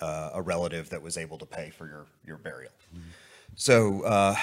uh, 0.00 0.30
a 0.34 0.42
relative 0.42 0.90
that 0.90 1.02
was 1.02 1.16
able 1.16 1.38
to 1.38 1.46
pay 1.46 1.70
for 1.70 1.86
your, 1.86 2.06
your 2.26 2.36
burial. 2.36 2.72
So 3.56 4.02
uh, 4.02 4.34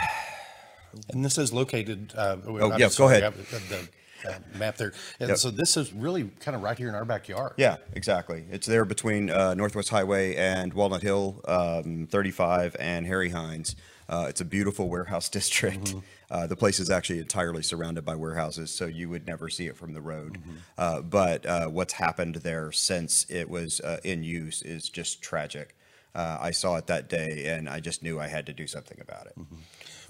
And 1.10 1.24
this 1.24 1.38
is 1.38 1.54
located. 1.54 2.14
Uh, 2.16 2.38
Oh, 2.46 2.72
I'm 2.72 2.80
yeah, 2.80 2.90
go 2.96 3.08
ahead. 3.10 3.34
The, 3.34 3.88
uh, 4.28 4.34
map 4.58 4.78
there. 4.78 4.94
And 5.20 5.30
Yep. 5.30 5.38
so 5.38 5.52
this 5.52 5.78
is 5.78 5.94
really 5.94 6.24
kind 6.40 6.56
of 6.56 6.64
right 6.64 6.78
here 6.78 6.90
in 6.90 6.96
our 6.96 7.06
backyard. 7.06 7.54
Yeah, 7.58 7.78
exactly. 7.94 8.46
It's 8.52 8.66
there 8.66 8.84
between 8.84 9.30
uh, 9.30 9.54
Northwest 9.54 9.90
Highway 9.90 10.36
and 10.36 10.74
Walnut 10.74 11.04
Hill, 11.04 11.40
um, 11.48 12.08
35, 12.10 12.76
and 12.80 13.06
Harry 13.06 13.30
Hines. 13.30 13.76
Uh, 14.10 14.26
it's 14.28 14.42
a 14.42 14.46
beautiful 14.46 14.90
warehouse 14.90 15.30
district. 15.40 15.94
Uh, 16.32 16.48
the 16.48 16.56
place 16.56 16.80
is 16.80 16.90
actually 16.90 17.20
entirely 17.20 17.62
surrounded 17.62 18.04
by 18.06 18.16
warehouses, 18.16 18.72
so 18.72 18.86
you 18.88 19.08
would 19.10 19.28
never 19.28 19.50
see 19.50 19.68
it 19.68 19.78
from 19.78 19.94
the 19.94 20.02
road. 20.02 20.40
Uh, 20.78 21.02
but 21.02 21.46
uh, 21.46 21.68
what's 21.68 21.94
happened 21.94 22.36
there 22.36 22.72
since 22.72 23.26
it 23.30 23.50
was 23.50 23.80
uh, 23.82 24.00
in 24.04 24.24
use 24.24 24.62
is 24.64 24.90
just 24.90 25.22
tragic. 25.22 25.76
Uh, 26.18 26.38
I 26.42 26.52
saw 26.52 26.78
it 26.78 26.88
that 26.88 27.10
day, 27.10 27.46
and 27.46 27.70
I 27.70 27.80
just 27.80 28.02
knew 28.02 28.20
I 28.20 28.28
had 28.28 28.48
to 28.48 28.54
do 28.54 28.66
something 28.66 29.00
about 29.00 29.28
it. 29.28 29.36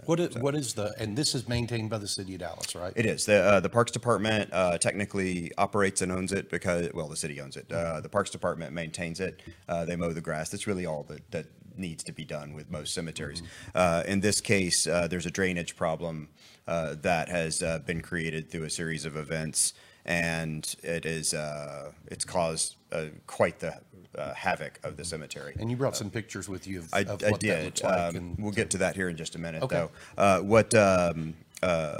What 0.05 0.19
is, 0.19 0.37
what 0.37 0.55
is 0.55 0.73
the, 0.73 0.93
and 0.97 1.17
this 1.17 1.35
is 1.35 1.49
maintained 1.49 1.89
by 1.89 1.97
the 1.97 2.07
city 2.07 2.35
of 2.35 2.39
Dallas, 2.39 2.75
right? 2.75 2.93
It 2.95 3.05
is. 3.05 3.25
The, 3.25 3.43
uh, 3.43 3.59
the 3.59 3.69
Parks 3.69 3.91
Department 3.91 4.49
uh, 4.53 4.77
technically 4.77 5.51
operates 5.57 6.01
and 6.01 6.11
owns 6.11 6.31
it 6.31 6.49
because, 6.49 6.89
well, 6.93 7.09
the 7.09 7.17
city 7.17 7.41
owns 7.41 7.57
it. 7.57 7.69
Uh, 7.69 7.99
the 7.99 8.07
Parks 8.07 8.29
Department 8.29 8.73
maintains 8.73 9.19
it. 9.19 9.41
Uh, 9.67 9.83
they 9.83 9.97
mow 9.97 10.13
the 10.13 10.21
grass. 10.21 10.49
That's 10.49 10.65
really 10.65 10.85
all 10.85 11.03
that, 11.09 11.29
that 11.31 11.47
needs 11.75 12.03
to 12.05 12.13
be 12.13 12.23
done 12.23 12.53
with 12.53 12.71
most 12.71 12.93
cemeteries. 12.93 13.41
Uh, 13.75 14.03
in 14.07 14.21
this 14.21 14.39
case, 14.39 14.87
uh, 14.87 15.07
there's 15.07 15.25
a 15.25 15.31
drainage 15.31 15.75
problem 15.75 16.29
uh, 16.67 16.95
that 17.01 17.27
has 17.29 17.61
uh, 17.61 17.79
been 17.79 18.01
created 18.01 18.49
through 18.49 18.63
a 18.63 18.69
series 18.69 19.05
of 19.05 19.17
events, 19.17 19.73
and 20.05 20.75
it 20.83 21.05
is 21.05 21.33
uh, 21.33 21.91
it's 22.07 22.23
caused 22.25 22.77
uh, 22.91 23.05
quite 23.25 23.59
the 23.59 23.79
uh, 24.17 24.33
havoc 24.33 24.79
of 24.83 24.97
the 24.97 25.05
cemetery. 25.05 25.55
And 25.59 25.69
you 25.69 25.77
brought 25.77 25.95
some 25.95 26.09
pictures 26.09 26.49
with 26.49 26.67
you 26.67 26.79
of, 26.79 26.93
I, 26.93 26.99
of 27.01 27.23
I 27.23 27.31
did. 27.31 27.83
like. 27.83 28.15
Um, 28.15 28.35
we'll 28.39 28.51
get 28.51 28.69
to 28.71 28.77
that 28.79 28.95
here 28.95 29.09
in 29.09 29.15
just 29.17 29.35
a 29.35 29.39
minute, 29.39 29.63
Okay. 29.63 29.75
though. 29.75 29.91
Uh, 30.17 30.39
what 30.41 30.73
um, 30.73 31.33
uh, 31.63 31.99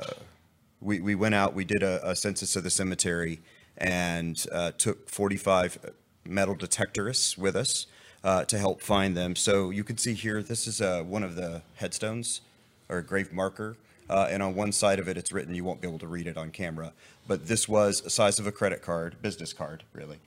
we 0.81 0.99
we 0.99 1.15
went 1.15 1.35
out, 1.35 1.53
we 1.53 1.65
did 1.65 1.83
a, 1.83 2.09
a 2.09 2.15
census 2.15 2.55
of 2.55 2.63
the 2.63 2.69
cemetery, 2.69 3.39
and 3.77 4.45
uh, 4.51 4.71
took 4.77 5.09
45 5.09 5.93
metal 6.25 6.55
detectorists 6.55 7.37
with 7.37 7.55
us 7.55 7.87
uh, 8.23 8.43
to 8.45 8.57
help 8.57 8.81
find 8.81 9.15
them. 9.15 9.35
So 9.35 9.69
you 9.69 9.83
can 9.83 9.97
see 9.97 10.13
here, 10.13 10.41
this 10.43 10.67
is 10.67 10.81
uh, 10.81 11.03
one 11.03 11.23
of 11.23 11.35
the 11.35 11.61
headstones 11.75 12.41
or 12.89 12.99
a 12.99 13.03
grave 13.03 13.31
marker. 13.31 13.77
Uh, 14.09 14.27
and 14.29 14.41
on 14.41 14.55
one 14.55 14.71
side 14.71 14.99
of 14.99 15.09
it, 15.09 15.17
it's 15.17 15.33
written, 15.33 15.53
you 15.53 15.65
won't 15.65 15.81
be 15.81 15.87
able 15.87 15.99
to 15.99 16.07
read 16.07 16.27
it 16.27 16.37
on 16.37 16.49
camera, 16.49 16.93
but 17.27 17.47
this 17.47 17.67
was 17.67 17.99
the 18.01 18.09
size 18.09 18.39
of 18.39 18.47
a 18.47 18.53
credit 18.53 18.81
card, 18.81 19.21
business 19.21 19.51
card, 19.51 19.83
really. 19.93 20.19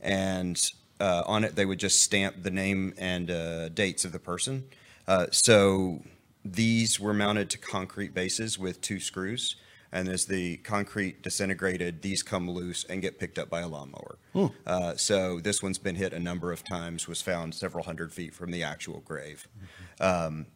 And 0.00 0.60
uh, 1.00 1.22
on 1.26 1.44
it, 1.44 1.54
they 1.54 1.66
would 1.66 1.78
just 1.78 2.02
stamp 2.02 2.42
the 2.42 2.50
name 2.50 2.94
and 2.98 3.30
uh, 3.30 3.68
dates 3.70 4.04
of 4.04 4.12
the 4.12 4.18
person. 4.18 4.64
Uh, 5.06 5.26
so 5.30 6.02
these 6.44 6.98
were 7.00 7.14
mounted 7.14 7.50
to 7.50 7.58
concrete 7.58 8.14
bases 8.14 8.58
with 8.58 8.80
two 8.80 9.00
screws. 9.00 9.56
And 9.90 10.08
as 10.08 10.26
the 10.26 10.58
concrete 10.58 11.22
disintegrated, 11.22 12.02
these 12.02 12.22
come 12.22 12.50
loose 12.50 12.84
and 12.84 13.00
get 13.00 13.18
picked 13.18 13.38
up 13.38 13.48
by 13.48 13.60
a 13.60 13.68
lawnmower. 13.68 14.18
Uh, 14.66 14.96
so 14.96 15.40
this 15.40 15.62
one's 15.62 15.78
been 15.78 15.94
hit 15.94 16.12
a 16.12 16.18
number 16.18 16.52
of 16.52 16.62
times, 16.62 17.08
was 17.08 17.22
found 17.22 17.54
several 17.54 17.84
hundred 17.84 18.12
feet 18.12 18.34
from 18.34 18.50
the 18.50 18.62
actual 18.62 19.00
grave. 19.00 19.48
Um, 19.98 20.46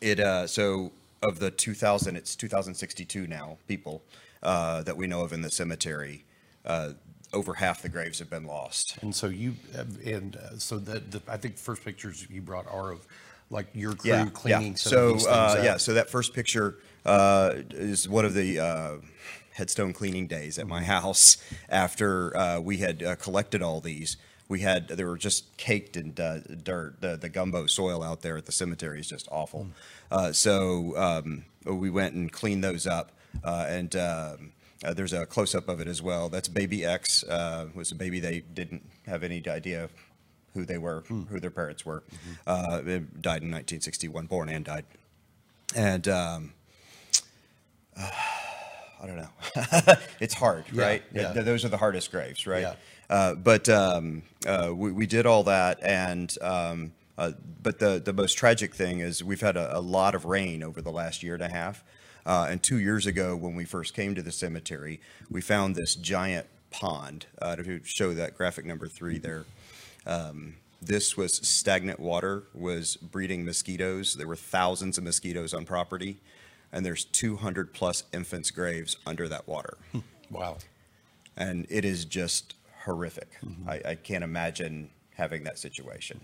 it 0.00 0.18
uh, 0.18 0.46
so 0.46 0.92
of 1.22 1.38
the 1.38 1.50
2000, 1.50 2.16
it's 2.16 2.34
2062 2.34 3.26
now. 3.26 3.58
People 3.68 4.02
uh, 4.42 4.82
that 4.82 4.96
we 4.96 5.06
know 5.06 5.22
of 5.22 5.32
in 5.32 5.42
the 5.42 5.50
cemetery, 5.50 6.24
uh, 6.64 6.90
over 7.32 7.54
half 7.54 7.82
the 7.82 7.88
graves 7.88 8.18
have 8.18 8.30
been 8.30 8.46
lost. 8.46 8.96
And 9.02 9.14
so 9.14 9.26
you, 9.26 9.54
and 10.04 10.36
uh, 10.36 10.58
so 10.58 10.78
the, 10.78 11.00
the, 11.00 11.22
I 11.28 11.36
think 11.36 11.56
the 11.56 11.62
first 11.62 11.84
pictures 11.84 12.26
you 12.30 12.40
brought 12.40 12.66
are 12.66 12.92
of 12.92 13.06
like 13.50 13.66
your 13.74 13.94
crew 13.94 14.08
Yeah, 14.10 14.24
cleaning 14.30 14.72
yeah. 14.72 14.76
some 14.76 14.92
So 14.92 14.98
of 14.98 15.12
these 15.14 15.26
things 15.26 15.54
uh, 15.54 15.60
yeah, 15.64 15.76
so 15.76 15.94
that 15.94 16.10
first 16.10 16.34
picture 16.34 16.78
uh, 17.04 17.54
is 17.70 18.08
one 18.08 18.24
of 18.24 18.34
the 18.34 18.58
uh, 18.58 18.96
headstone 19.54 19.92
cleaning 19.92 20.26
days 20.26 20.58
at 20.58 20.66
my 20.66 20.82
Mm-hmm. 20.82 20.90
house 20.92 21.36
after 21.68 22.36
uh, 22.36 22.60
we 22.60 22.78
had 22.78 23.02
uh, 23.02 23.16
collected 23.16 23.62
all 23.62 23.80
these. 23.80 24.16
We 24.48 24.60
had 24.60 24.88
they 24.88 25.04
were 25.04 25.16
just 25.18 25.56
caked 25.56 25.96
in 25.96 26.14
uh, 26.18 26.40
dirt. 26.62 27.00
The, 27.00 27.16
the 27.16 27.28
gumbo 27.28 27.66
soil 27.66 28.02
out 28.02 28.22
there 28.22 28.36
at 28.36 28.46
the 28.46 28.52
cemetery 28.52 29.00
is 29.00 29.08
just 29.08 29.28
awful. 29.30 29.66
Mm. 29.66 29.70
Uh, 30.10 30.32
so 30.32 30.96
um, 30.96 31.44
we 31.64 31.90
went 31.90 32.14
and 32.14 32.30
cleaned 32.32 32.62
those 32.62 32.86
up, 32.86 33.12
uh, 33.44 33.66
and 33.68 33.94
um, 33.96 34.52
uh, 34.84 34.92
there's 34.94 35.12
a 35.12 35.26
close 35.26 35.54
up 35.54 35.68
of 35.68 35.80
it 35.80 35.88
as 35.88 36.02
well. 36.02 36.28
That's 36.28 36.48
baby 36.48 36.84
X. 36.84 37.24
Uh, 37.24 37.66
was 37.74 37.92
a 37.92 37.94
baby 37.94 38.20
they 38.20 38.40
didn't 38.40 38.82
have 39.06 39.22
any 39.22 39.42
idea 39.48 39.88
who 40.54 40.64
they 40.64 40.78
were, 40.78 41.00
Hmm. 41.08 41.22
who 41.24 41.38
their 41.40 41.50
parents 41.50 41.84
were. 41.84 42.02
Mm-hmm. 42.02 42.32
Uh, 42.46 42.78
died 43.20 43.42
in 43.42 43.50
1961, 43.50 44.26
born 44.26 44.48
and 44.48 44.64
died. 44.64 44.84
And 45.74 46.06
um, 46.08 46.52
I 47.96 49.06
don't 49.06 49.16
know. 49.16 49.28
it's 50.20 50.34
hard, 50.34 50.64
Yeah, 50.72 50.82
right? 50.82 51.02
yeah. 51.12 51.32
Th- 51.32 51.44
those 51.44 51.64
are 51.64 51.68
the 51.68 51.76
hardest 51.76 52.10
graves, 52.10 52.46
right? 52.46 52.62
Yeah. 52.62 52.74
Uh, 53.08 53.34
but 53.34 53.68
um, 53.68 54.22
uh, 54.46 54.72
we, 54.74 54.90
we 54.92 55.06
did 55.06 55.26
all 55.26 55.44
that, 55.44 55.78
and 55.82 56.34
um, 56.40 56.92
uh, 57.16 57.32
but 57.62 57.78
the 57.78 58.00
the 58.04 58.12
most 58.12 58.34
tragic 58.34 58.74
thing 58.74 58.98
is 59.00 59.22
we've 59.22 59.40
had 59.40 59.56
a, 59.56 59.78
a 59.78 59.80
lot 59.80 60.14
of 60.16 60.24
rain 60.24 60.62
over 60.64 60.82
the 60.82 60.90
last 60.90 61.22
year 61.22 61.34
and 61.34 61.42
a 61.42 61.48
half. 61.48 61.84
Uh, 62.26 62.48
and 62.50 62.62
two 62.62 62.78
years 62.78 63.06
ago, 63.06 63.36
when 63.36 63.54
we 63.54 63.64
first 63.64 63.94
came 63.94 64.14
to 64.14 64.22
the 64.22 64.32
cemetery, 64.32 65.00
we 65.30 65.40
found 65.40 65.76
this 65.76 65.94
giant 65.94 66.46
pond. 66.70 67.26
Uh, 67.40 67.54
to 67.56 67.80
show 67.84 68.12
that 68.14 68.36
graphic 68.36 68.64
number 68.66 68.88
three 68.88 69.16
there, 69.18 69.44
um, 70.06 70.56
this 70.82 71.16
was 71.16 71.34
stagnant 71.46 72.00
water, 72.00 72.42
was 72.52 72.96
breeding 72.96 73.44
mosquitoes. 73.44 74.14
There 74.14 74.26
were 74.26 74.36
thousands 74.36 74.98
of 74.98 75.04
mosquitoes 75.04 75.54
on 75.54 75.64
property, 75.64 76.18
and 76.72 76.84
there's 76.84 77.04
200 77.04 77.72
plus 77.72 78.02
infants' 78.12 78.50
graves 78.50 78.96
under 79.06 79.28
that 79.28 79.46
water 79.48 79.78
Wow. 80.30 80.58
and 81.36 81.66
it 81.70 81.84
is 81.84 82.04
just 82.04 82.54
horrific. 82.84 83.28
I, 83.68 83.80
I 83.90 83.94
can't 83.94 84.24
imagine 84.24 84.90
having 85.14 85.44
that 85.44 85.58
situation, 85.58 86.20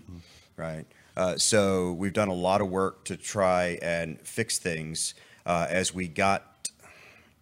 right? 0.57 0.85
Uh, 1.15 1.37
so 1.37 1.93
we've 1.93 2.13
done 2.13 2.27
a 2.27 2.33
lot 2.33 2.59
of 2.61 2.69
work 2.69 3.05
to 3.05 3.15
try 3.17 3.79
and 3.81 4.19
fix 4.21 4.59
things. 4.59 5.13
Uh, 5.45 5.67
as 5.69 5.93
we 5.93 6.07
got 6.07 6.69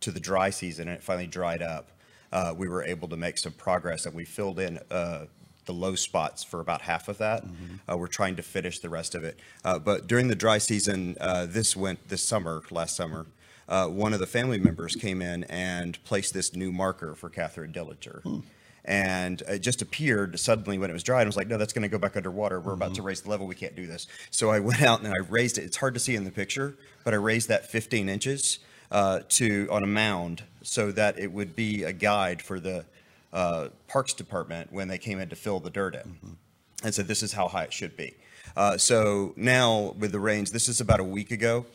to 0.01 0.11
the 0.11 0.19
dry 0.19 0.49
season 0.49 0.87
and 0.87 0.97
it 0.97 1.03
finally 1.03 1.27
dried 1.27 1.61
up, 1.61 1.91
uh, 2.31 2.53
we 2.57 2.67
were 2.67 2.83
able 2.83 3.07
to 3.09 3.17
make 3.17 3.37
some 3.37 3.51
progress 3.51 4.05
and 4.05 4.15
we 4.15 4.25
filled 4.25 4.59
in 4.59 4.79
uh, 4.89 5.25
the 5.65 5.73
low 5.73 5.95
spots 5.95 6.43
for 6.43 6.59
about 6.59 6.81
half 6.81 7.07
of 7.07 7.17
that. 7.19 7.43
Uh, 7.89 7.97
we're 7.97 8.07
trying 8.07 8.35
to 8.35 8.41
finish 8.41 8.79
the 8.79 8.89
rest 8.89 9.13
of 9.15 9.23
it. 9.23 9.39
Uh, 9.63 9.77
but 9.77 10.07
during 10.07 10.27
the 10.27 10.35
dry 10.35 10.57
season, 10.57 11.15
uh, 11.21 11.45
this 11.45 11.75
went 11.75 12.09
this 12.09 12.23
summer, 12.23 12.63
last 12.71 12.95
summer, 12.95 13.27
uh, 13.69 13.87
one 13.87 14.13
of 14.13 14.19
the 14.19 14.27
family 14.27 14.57
members 14.59 14.95
came 14.95 15.21
in 15.21 15.43
and 15.45 16.03
placed 16.03 16.33
this 16.33 16.55
new 16.55 16.71
marker 16.71 17.13
for 17.15 17.29
Catherine 17.29 17.71
Dillinger. 17.71 18.43
And 18.83 19.41
it 19.41 19.59
just 19.59 19.81
appeared 19.81 20.39
suddenly 20.39 20.77
when 20.77 20.89
it 20.89 20.93
was 20.93 21.03
dry. 21.03 21.21
And 21.21 21.27
I 21.27 21.29
was 21.29 21.37
like, 21.37 21.47
no, 21.47 21.57
that's 21.57 21.73
going 21.73 21.83
to 21.83 21.89
go 21.89 21.99
back 21.99 22.17
underwater. 22.17 22.59
We're 22.59 22.73
about 22.73 22.95
to 22.95 23.01
raise 23.01 23.21
the 23.21 23.29
level. 23.29 23.45
We 23.45 23.55
can't 23.55 23.75
do 23.75 23.85
this. 23.85 24.07
So 24.31 24.49
I 24.49 24.59
went 24.69 24.81
out 24.81 25.03
and 25.03 25.13
I 25.13 25.17
raised 25.29 25.57
it. 25.57 25.63
It's 25.63 25.77
hard 25.77 25.93
to 25.93 25.99
see 25.99 26.15
in 26.15 26.23
the 26.23 26.31
picture, 26.31 26.75
but 27.03 27.13
I 27.13 27.17
raised 27.17 27.49
that 27.49 27.69
15 27.69 28.09
inches 28.09 28.59
uh, 28.91 29.21
to 29.29 29.67
on 29.71 29.83
a 29.83 29.87
mound 29.87 30.43
so 30.63 30.91
that 30.91 31.17
it 31.17 31.31
would 31.31 31.55
be 31.55 31.83
a 31.83 31.93
guide 31.93 32.41
for 32.41 32.59
the 32.59 32.85
uh, 33.33 33.69
Parks 33.87 34.13
Department 34.13 34.71
when 34.71 34.87
they 34.87 34.97
came 34.97 35.19
in 35.19 35.29
to 35.29 35.35
fill 35.35 35.59
the 35.59 35.69
dirt 35.69 35.95
in 35.95 36.37
and 36.83 36.93
said, 36.93 37.07
this 37.07 37.23
is 37.23 37.33
how 37.33 37.47
high 37.47 37.63
it 37.63 37.73
should 37.73 37.95
be. 37.95 38.15
Uh, 38.55 38.77
so 38.77 39.33
now 39.35 39.95
with 39.97 40.11
the 40.11 40.19
rains, 40.19 40.51
this 40.51 40.67
is 40.67 40.81
about 40.81 40.99
a 40.99 41.03
week 41.03 41.31
ago, 41.31 41.65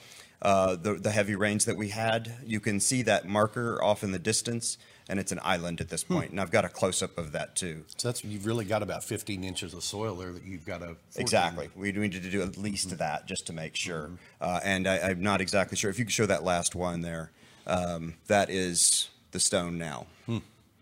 uh, 0.42 0.76
the, 0.76 0.94
the 0.94 1.10
heavy 1.10 1.34
rains 1.34 1.64
that 1.64 1.76
we 1.76 1.88
had, 1.88 2.34
you 2.44 2.60
can 2.60 2.78
see 2.78 3.02
that 3.02 3.26
marker 3.26 3.82
off 3.82 4.04
in 4.04 4.12
the 4.12 4.18
distance, 4.18 4.76
and 5.08 5.20
it's 5.20 5.32
an 5.32 5.40
island 5.42 5.80
at 5.80 5.88
this 5.88 6.02
point. 6.02 6.30
And 6.30 6.40
I've 6.40 6.50
got 6.50 6.64
a 6.64 6.68
close 6.68 7.02
up 7.02 7.16
of 7.18 7.32
that 7.32 7.54
too. 7.54 7.84
So 7.96 8.08
that's, 8.08 8.24
you've 8.24 8.46
really 8.46 8.64
got 8.64 8.82
about 8.82 9.04
15 9.04 9.44
inches 9.44 9.72
of 9.72 9.84
soil 9.84 10.16
there 10.16 10.32
that 10.32 10.44
you've 10.44 10.64
got 10.64 10.80
to. 10.80 10.96
Exactly. 11.16 11.68
We 11.76 11.92
needed 11.92 12.22
to 12.24 12.30
do 12.30 12.42
at 12.42 12.56
least 12.56 12.96
that 12.98 13.26
just 13.26 13.46
to 13.46 13.52
make 13.52 13.76
sure. 13.76 14.10
Uh, 14.40 14.60
and 14.64 14.86
I, 14.86 14.98
I'm 14.98 15.22
not 15.22 15.40
exactly 15.40 15.76
sure. 15.76 15.90
If 15.90 15.98
you 15.98 16.04
could 16.04 16.14
show 16.14 16.26
that 16.26 16.42
last 16.42 16.74
one 16.74 17.02
there, 17.02 17.30
um, 17.66 18.14
that 18.26 18.50
is 18.50 19.08
the 19.30 19.40
stone 19.40 19.78
now. 19.78 20.06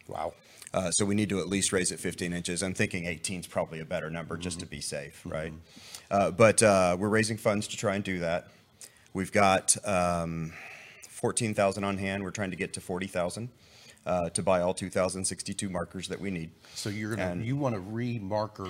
Wow. 0.09 0.35
Uh, 0.73 0.91
so 0.91 1.05
we 1.05 1.15
need 1.15 1.29
to 1.29 1.39
at 1.39 1.49
least 1.49 1.73
raise 1.73 1.93
it 1.93 2.01
15 2.01 2.33
inches. 2.33 2.63
I'm 2.63 2.75
thinking 2.75 3.07
18 3.07 3.41
is 3.41 3.47
probably 3.47 3.81
a 3.81 3.85
better 3.85 4.11
number 4.11 4.37
just 4.37 4.59
to 4.61 4.67
be 4.67 4.81
safe, 4.81 5.23
right? 5.25 5.53
Uh, 6.11 6.31
but 6.31 6.63
uh, 6.63 6.97
we're 6.99 7.09
raising 7.09 7.37
funds 7.37 7.69
to 7.69 7.77
try 7.77 7.95
and 7.95 8.03
do 8.03 8.19
that. 8.21 8.49
We've 9.13 9.31
got 9.31 9.77
um, 9.87 10.53
14,000 11.09 11.85
on 11.85 11.99
hand. 11.99 12.25
We're 12.25 12.33
trying 12.33 12.51
to 12.51 12.57
get 12.57 12.73
to 12.73 12.81
40,000 12.81 13.49
uh, 14.07 14.31
to 14.31 14.43
buy 14.43 14.61
all 14.61 14.75
2,062 14.75 15.69
markers 15.69 16.09
that 16.09 16.21
we 16.21 16.31
need. 16.31 16.51
So 16.75 16.89
you're 16.91 17.11
gonna, 17.17 17.31
And- 17.33 17.45
you 17.45 17.57
want 17.57 17.75
to 17.75 17.81
re-marker 17.81 18.69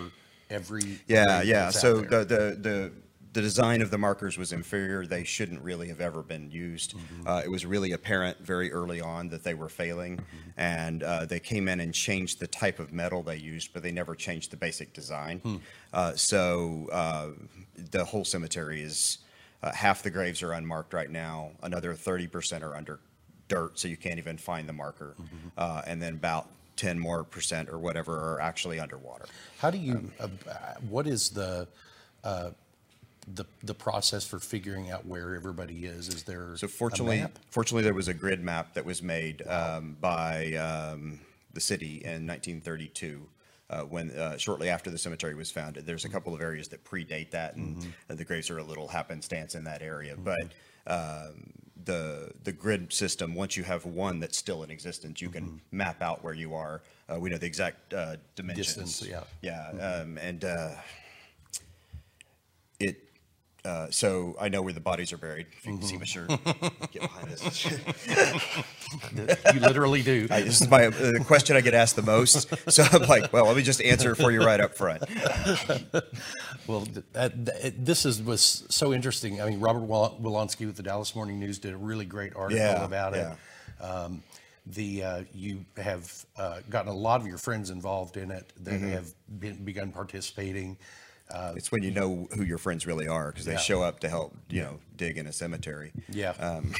every. 0.50 1.00
Yeah, 1.06 1.42
yeah. 1.42 1.70
So 1.70 2.00
the, 2.02 2.18
the, 2.24 2.56
the, 2.60 2.92
the 3.32 3.40
design 3.42 3.82
of 3.82 3.90
the 3.90 3.98
markers 3.98 4.38
was 4.38 4.52
inferior. 4.52 5.04
They 5.06 5.24
shouldn't 5.24 5.60
really 5.62 5.88
have 5.88 6.00
ever 6.00 6.22
been 6.22 6.52
used. 6.52 6.94
Uh, 7.26 7.42
it 7.44 7.48
was 7.50 7.66
really 7.66 7.90
apparent 7.90 8.38
very 8.38 8.70
early 8.70 9.00
on 9.00 9.28
that 9.30 9.42
they 9.42 9.54
were 9.54 9.68
failing. 9.68 10.20
And 10.56 11.02
uh, 11.02 11.24
they 11.26 11.40
came 11.40 11.66
in 11.68 11.80
and 11.80 11.92
changed 11.92 12.38
the 12.38 12.46
type 12.46 12.78
of 12.78 12.92
metal 12.92 13.24
they 13.24 13.36
used, 13.36 13.72
but 13.72 13.82
they 13.82 13.90
never 13.90 14.14
changed 14.14 14.52
the 14.52 14.56
basic 14.56 14.92
design. 14.92 15.60
Uh, 15.92 16.14
so 16.14 16.86
uh, 16.92 17.30
the 17.90 18.04
whole 18.04 18.24
cemetery 18.24 18.82
is, 18.82 19.18
uh, 19.64 19.72
half 19.72 20.04
the 20.04 20.10
graves 20.10 20.40
are 20.44 20.52
unmarked 20.52 20.94
right 20.94 21.10
now. 21.10 21.50
Another 21.62 21.92
30% 21.94 22.62
are 22.62 22.76
under 22.76 23.00
dirt, 23.48 23.78
so 23.78 23.88
you 23.88 23.96
can't 23.96 24.18
even 24.18 24.38
find 24.38 24.68
the 24.68 24.72
marker. 24.72 25.14
Uh, 25.56 25.82
and 25.86 26.00
then 26.02 26.14
about 26.14 26.48
10 26.76 26.98
more 26.98 27.24
percent 27.24 27.68
or 27.68 27.78
whatever 27.78 28.12
are 28.34 28.40
actually 28.40 28.80
underwater. 28.80 29.26
How 29.58 29.70
do 29.70 29.78
you, 29.78 30.10
uh, 30.18 30.28
what 30.88 31.06
is 31.06 31.30
the, 31.30 31.68
uh, 32.24 32.50
the, 33.32 33.44
the 33.62 33.74
process 33.74 34.26
for 34.26 34.38
figuring 34.38 34.90
out 34.90 35.06
where 35.06 35.34
everybody 35.34 35.86
is? 35.86 36.08
Is 36.08 36.24
there 36.24 36.56
So 36.56 36.66
a 36.66 36.68
fortunately, 36.68 37.24
fortunately, 37.50 37.82
there 37.84 37.94
was 37.94 38.08
a 38.08 38.14
grid 38.14 38.42
map 38.42 38.74
that 38.74 38.84
was 38.84 39.02
made 39.02 39.46
um, 39.46 39.96
by 40.00 40.54
um, 40.54 41.20
the 41.52 41.60
city 41.60 42.02
in 42.04 42.26
1932. 42.26 43.22
Uh, 43.70 43.80
when 43.80 44.10
uh, 44.10 44.36
shortly 44.36 44.68
after 44.68 44.90
the 44.90 44.98
cemetery 44.98 45.34
was 45.34 45.50
founded, 45.50 45.86
there's 45.86 46.04
a 46.04 46.08
couple 46.08 46.34
of 46.34 46.42
areas 46.42 46.68
that 46.68 46.84
predate 46.84 47.30
that, 47.30 47.56
and, 47.56 47.86
and 48.10 48.18
the 48.18 48.24
graves 48.24 48.50
are 48.50 48.58
a 48.58 48.62
little 48.62 48.86
happenstance 48.86 49.54
in 49.54 49.64
that 49.64 49.80
area. 49.80 50.14
But 50.22 50.52
um, 50.86 51.50
the 51.84 52.32
the 52.42 52.52
grid 52.52 52.92
system, 52.92 53.34
once 53.34 53.56
you 53.56 53.64
have 53.64 53.84
one 53.84 54.20
that's 54.20 54.36
still 54.36 54.62
in 54.62 54.70
existence, 54.70 55.20
you 55.20 55.30
can 55.30 55.60
map 55.70 56.02
out 56.02 56.22
where 56.24 56.34
you 56.34 56.54
are. 56.54 56.82
Uh, 57.08 57.18
we 57.20 57.30
know 57.30 57.38
the 57.38 57.46
exact 57.46 57.92
uh, 57.92 58.16
dimensions. 58.34 58.98
Distance, 58.98 59.08
yeah. 59.08 59.24
Yeah, 59.42 60.00
um, 60.00 60.18
and 60.18 60.44
uh. 60.44 60.70
Uh, 63.64 63.86
so 63.90 64.36
I 64.38 64.50
know 64.50 64.60
where 64.60 64.74
the 64.74 64.80
bodies 64.80 65.10
are 65.12 65.16
buried. 65.16 65.46
If 65.56 65.64
you 65.66 65.78
can 65.78 65.82
see 65.86 65.96
my 65.96 66.04
shirt, 66.04 66.28
get 66.92 67.00
behind 67.00 67.30
this. 67.30 67.64
You 69.54 69.60
literally 69.60 70.02
do. 70.02 70.26
I, 70.30 70.42
this 70.42 70.60
is 70.60 70.68
my 70.68 70.86
uh, 70.86 70.90
the 70.90 71.24
question 71.26 71.56
I 71.56 71.62
get 71.62 71.72
asked 71.72 71.96
the 71.96 72.02
most. 72.02 72.46
So 72.70 72.84
I'm 72.92 73.02
like, 73.08 73.32
well, 73.32 73.46
let 73.46 73.56
me 73.56 73.62
just 73.62 73.80
answer 73.80 74.14
for 74.14 74.30
you 74.30 74.44
right 74.44 74.60
up 74.60 74.74
front. 74.76 75.02
Well, 76.66 76.80
that, 77.12 77.44
that, 77.46 77.84
this 77.84 78.04
is 78.04 78.20
was 78.22 78.64
so 78.68 78.92
interesting. 78.92 79.40
I 79.40 79.48
mean, 79.48 79.60
Robert 79.60 79.82
Wilonsky 79.88 80.66
with 80.66 80.76
the 80.76 80.82
Dallas 80.82 81.14
Morning 81.16 81.38
News 81.40 81.58
did 81.58 81.72
a 81.72 81.76
really 81.76 82.04
great 82.04 82.34
article 82.36 82.62
Yeah, 82.62 82.84
about 82.84 83.14
it. 83.14 83.26
Um, 83.82 84.22
the 84.66 85.02
uh, 85.02 85.22
you 85.34 85.64
have 85.76 86.12
uh, 86.36 86.60
gotten 86.70 86.90
a 86.90 86.94
lot 86.94 87.20
of 87.20 87.26
your 87.26 87.38
friends 87.38 87.70
involved 87.70 88.16
in 88.16 88.30
it 88.30 88.52
that 88.60 88.74
Mm-hmm. 88.74 88.88
have 88.90 89.10
been, 89.40 89.64
begun 89.64 89.90
participating. 89.90 90.76
Uh, 91.30 91.54
it's 91.56 91.72
when 91.72 91.82
you 91.82 91.90
know 91.90 92.28
who 92.36 92.42
your 92.44 92.58
friends 92.58 92.86
really 92.86 93.08
are 93.08 93.30
because 93.32 93.46
they 93.46 93.52
Yeah. 93.52 93.58
show 93.58 93.82
up 93.82 93.98
to 94.00 94.08
help, 94.08 94.36
you 94.50 94.60
know, 94.62 94.78
dig 94.96 95.16
in 95.16 95.26
a 95.26 95.32
cemetery. 95.32 95.90
Yeah. 96.10 96.30
Um, 96.38 96.74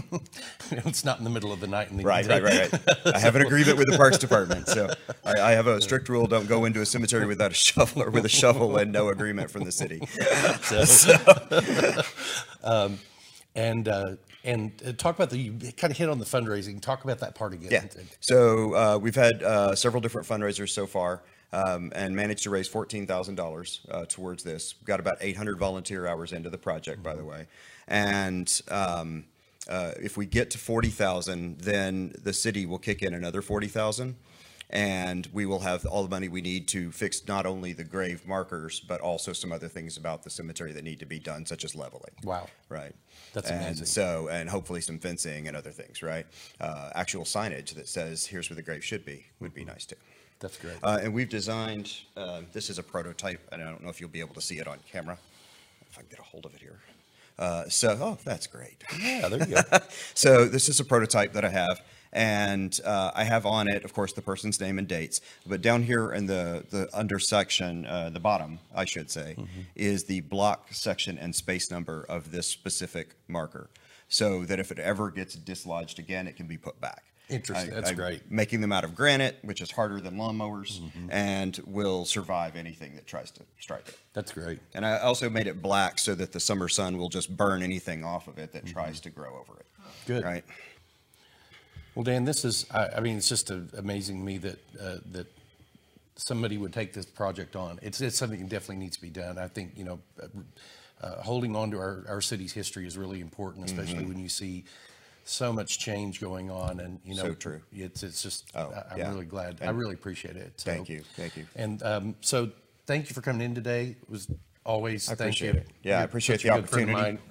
it's 0.70 1.04
not 1.04 1.18
in 1.18 1.24
the 1.24 1.30
middle 1.30 1.52
of 1.52 1.60
the 1.60 1.66
night. 1.66 1.90
and 1.90 2.00
they- 2.00 2.04
Right, 2.04 2.26
right, 2.26 2.42
right, 2.42 2.72
right. 2.72 3.14
I 3.14 3.18
have 3.18 3.36
an 3.36 3.42
agreement 3.46 3.76
with 3.76 3.88
the 3.90 3.96
Parks 3.96 4.16
Department, 4.18 4.68
so 4.68 4.88
I, 5.24 5.32
I 5.38 5.50
have 5.52 5.66
a 5.66 5.80
strict 5.82 6.08
rule: 6.08 6.26
don't 6.26 6.48
go 6.48 6.64
into 6.64 6.80
a 6.80 6.86
cemetery 6.86 7.26
without 7.26 7.50
a 7.50 7.54
shovel 7.54 8.02
or 8.02 8.10
with 8.10 8.24
a 8.24 8.28
shovel 8.28 8.76
and 8.78 8.90
no 8.90 9.10
agreement 9.10 9.50
from 9.50 9.64
the 9.64 9.72
city. 9.72 10.00
Um, 12.64 12.98
and, 13.54 13.86
uh, 13.88 14.16
and 14.44 14.72
uh, 14.86 14.92
talk 14.92 15.16
about 15.16 15.30
the, 15.30 15.38
you 15.38 15.72
kind 15.72 15.90
of 15.90 15.96
hit 15.96 16.08
on 16.08 16.18
the 16.18 16.24
fundraising. 16.24 16.80
Talk 16.80 17.04
about 17.04 17.18
that 17.20 17.34
part 17.34 17.52
again. 17.54 17.70
Yeah. 17.70 18.02
So 18.20 18.74
uh, 18.74 18.98
we've 18.98 19.14
had 19.14 19.42
uh, 19.42 19.74
several 19.74 20.00
different 20.00 20.28
fundraisers 20.28 20.70
so 20.70 20.86
far. 20.86 21.22
Um, 21.52 21.92
and 21.94 22.16
managed 22.16 22.42
to 22.42 22.50
raise 22.50 22.66
fourteen 22.66 23.06
thousand 23.06 23.38
uh, 23.38 23.44
dollars 23.44 23.86
towards 24.08 24.42
this. 24.42 24.74
We've 24.80 24.88
got 24.88 24.98
about 24.98 25.18
eight 25.20 25.36
hundred 25.36 25.56
volunteer 25.56 26.04
hours 26.04 26.32
into 26.32 26.50
the 26.50 26.58
project, 26.58 27.00
by 27.00 27.14
the 27.14 27.24
way. 27.24 27.46
And 27.86 28.50
um, 28.72 29.26
uh, 29.68 29.92
if 30.02 30.16
we 30.16 30.26
get 30.26 30.50
to 30.50 30.58
forty 30.58 30.88
thousand, 30.88 31.58
then 31.60 32.12
the 32.20 32.32
city 32.32 32.66
will 32.66 32.80
kick 32.80 33.02
in 33.02 33.14
another 33.14 33.40
forty 33.40 33.68
thousand, 33.68 34.16
and 34.74 35.28
we 35.32 35.46
will 35.46 35.60
have 35.60 35.86
all 35.86 36.02
the 36.02 36.08
money 36.08 36.28
we 36.28 36.42
need 36.42 36.66
to 36.68 36.90
fix 36.90 37.26
not 37.28 37.46
only 37.46 37.72
the 37.72 37.84
grave 37.84 38.26
markers 38.26 38.80
but 38.80 39.00
also 39.00 39.32
some 39.32 39.52
other 39.52 39.68
things 39.68 39.96
about 39.96 40.24
the 40.24 40.30
cemetery 40.30 40.72
that 40.72 40.82
need 40.82 40.98
to 40.98 41.06
be 41.06 41.20
done, 41.20 41.46
such 41.46 41.64
as 41.64 41.74
leveling. 41.74 42.12
Wow. 42.24 42.48
Right. 42.68 42.94
That's 43.32 43.50
and 43.50 43.62
amazing. 43.62 43.86
So, 43.86 44.28
and 44.28 44.50
hopefully 44.50 44.80
some 44.80 44.98
fencing 44.98 45.46
and 45.48 45.56
other 45.56 45.70
things, 45.70 46.02
right? 46.02 46.26
Uh, 46.60 46.90
actual 46.94 47.24
signage 47.24 47.74
that 47.74 47.88
says, 47.88 48.26
here's 48.26 48.50
where 48.50 48.56
the 48.56 48.62
grave 48.62 48.84
should 48.84 49.04
be 49.04 49.24
would 49.40 49.54
be 49.54 49.64
nice 49.64 49.86
too. 49.86 49.96
That's 50.40 50.58
great. 50.58 50.76
Uh, 50.82 50.98
and 51.00 51.14
we've 51.14 51.28
designed, 51.28 51.92
uh, 52.16 52.42
this 52.52 52.68
is 52.68 52.78
a 52.78 52.82
prototype, 52.82 53.40
and 53.52 53.62
I 53.62 53.66
don't 53.66 53.82
know 53.82 53.88
if 53.88 54.00
you'll 54.00 54.10
be 54.10 54.20
able 54.20 54.34
to 54.34 54.42
see 54.42 54.58
it 54.58 54.66
on 54.66 54.78
camera. 54.90 55.16
If 55.88 55.96
I 55.96 56.00
can 56.00 56.10
get 56.10 56.18
a 56.18 56.22
hold 56.22 56.44
of 56.44 56.54
it 56.54 56.60
here. 56.60 56.80
Uh, 57.38 57.68
so, 57.68 57.96
oh, 58.00 58.18
that's 58.24 58.46
great. 58.46 58.82
Yeah, 59.00 59.28
there 59.28 59.38
you 59.48 59.54
go. 59.54 59.62
So 60.14 60.44
this 60.44 60.68
is 60.68 60.80
a 60.80 60.84
prototype 60.84 61.32
that 61.32 61.44
I 61.44 61.48
have, 61.48 61.80
and 62.14 62.78
uh, 62.84 63.10
I 63.14 63.24
have 63.24 63.44
on 63.44 63.68
it, 63.68 63.84
of 63.84 63.92
course, 63.92 64.12
the 64.12 64.22
person's 64.22 64.60
name 64.60 64.78
and 64.78 64.86
dates. 64.88 65.20
But 65.46 65.60
down 65.60 65.82
here 65.82 66.12
in 66.12 66.26
the 66.26 66.64
the 66.70 66.88
under 66.94 67.18
section, 67.18 67.84
uh, 67.86 68.10
the 68.10 68.20
bottom, 68.20 68.60
I 68.74 68.84
should 68.84 69.10
say, 69.10 69.36
is 69.74 70.04
the 70.04 70.20
block 70.20 70.68
section 70.72 71.18
and 71.18 71.34
space 71.34 71.70
number 71.70 72.06
of 72.08 72.30
this 72.30 72.46
specific 72.46 73.16
marker, 73.28 73.68
so 74.08 74.44
that 74.44 74.58
if 74.60 74.70
it 74.70 74.78
ever 74.78 75.10
gets 75.10 75.34
dislodged 75.34 75.98
again, 75.98 76.26
it 76.26 76.36
can 76.36 76.46
be 76.46 76.56
put 76.56 76.80
back. 76.80 77.02
Interesting. 77.30 77.72
I- 77.72 77.74
That's 77.76 77.90
I'm 77.90 77.96
great. 77.96 78.30
Making 78.30 78.60
them 78.60 78.70
out 78.70 78.84
of 78.84 78.94
granite, 78.94 79.38
which 79.42 79.62
is 79.62 79.70
harder 79.70 79.98
than 79.98 80.16
lawnmowers, 80.16 80.80
and 81.10 81.58
will 81.66 82.04
survive 82.04 82.54
anything 82.54 82.94
that 82.96 83.06
tries 83.06 83.30
to 83.32 83.40
strike 83.58 83.88
it. 83.88 83.96
That's 84.12 84.30
great. 84.30 84.58
And 84.74 84.84
I 84.84 84.98
also 84.98 85.30
made 85.30 85.46
it 85.46 85.62
black 85.62 85.98
so 85.98 86.14
that 86.16 86.32
the 86.32 86.40
summer 86.40 86.68
sun 86.68 86.98
will 86.98 87.08
just 87.08 87.34
burn 87.34 87.62
anything 87.62 88.04
off 88.04 88.28
of 88.28 88.36
it 88.38 88.52
that 88.52 88.66
tries 88.66 89.00
to 89.00 89.10
grow 89.10 89.38
over 89.38 89.58
it. 89.58 89.66
Good. 90.06 90.22
Right. 90.22 90.44
Well, 91.94 92.02
Dan, 92.04 92.24
this 92.24 92.44
is, 92.44 92.66
I, 92.72 92.88
I 92.96 93.00
mean, 93.00 93.16
it's 93.16 93.28
just 93.28 93.50
uh, 93.50 93.58
amazing 93.76 94.18
to 94.18 94.24
me 94.24 94.38
that, 94.38 94.58
uh, 94.80 94.96
that 95.12 95.26
somebody 96.16 96.58
would 96.58 96.72
take 96.72 96.92
this 96.92 97.06
project 97.06 97.54
on. 97.56 97.78
It's, 97.82 98.00
it's 98.00 98.16
something 98.16 98.40
that 98.40 98.48
definitely 98.48 98.76
needs 98.76 98.96
to 98.96 99.02
be 99.02 99.10
done. 99.10 99.38
I 99.38 99.48
think, 99.48 99.72
you 99.76 99.84
know, 99.84 100.00
uh, 100.22 100.26
uh, 101.00 101.22
holding 101.22 101.54
on 101.54 101.70
to 101.70 101.78
our, 101.78 102.04
our 102.08 102.20
city's 102.20 102.52
history 102.52 102.86
is 102.86 102.96
really 102.98 103.20
important, 103.20 103.64
especially 103.66 103.94
Mm-hmm. 104.00 104.08
when 104.08 104.18
you 104.18 104.28
see 104.28 104.64
so 105.24 105.52
much 105.52 105.78
change 105.78 106.20
going 106.20 106.50
on 106.50 106.80
and, 106.80 107.00
you 107.04 107.14
know. 107.14 107.22
So 107.24 107.34
true. 107.34 107.60
It's, 107.72 108.02
it's 108.02 108.22
just, 108.22 108.50
Oh, 108.54 108.72
I- 108.72 108.92
I'm 108.92 108.98
yeah. 108.98 109.08
really 109.10 109.24
glad. 109.24 109.58
I 109.62 109.70
really 109.70 109.94
appreciate 109.94 110.36
it. 110.36 110.60
So- 110.60 110.70
Thank 110.70 110.88
you, 110.88 111.02
thank 111.16 111.36
you. 111.36 111.46
And, 111.56 111.82
um, 111.82 112.14
so 112.20 112.50
thank 112.86 113.08
you 113.08 113.14
for 113.14 113.20
coming 113.22 113.40
in 113.42 113.54
today. 113.54 113.96
It 114.02 114.10
was 114.10 114.28
always, 114.64 115.08
I 115.08 115.14
thank 115.14 115.40
you. 115.40 115.50
appreciate 115.50 115.68
it. 115.68 115.74
Yeah, 115.84 115.94
I 115.94 115.98
You're 116.00 116.04
appreciate 116.06 116.42
the 116.42 116.48
good 116.50 116.68
friend 116.68 116.90
of 116.90 116.96
opportunity. 116.96 117.22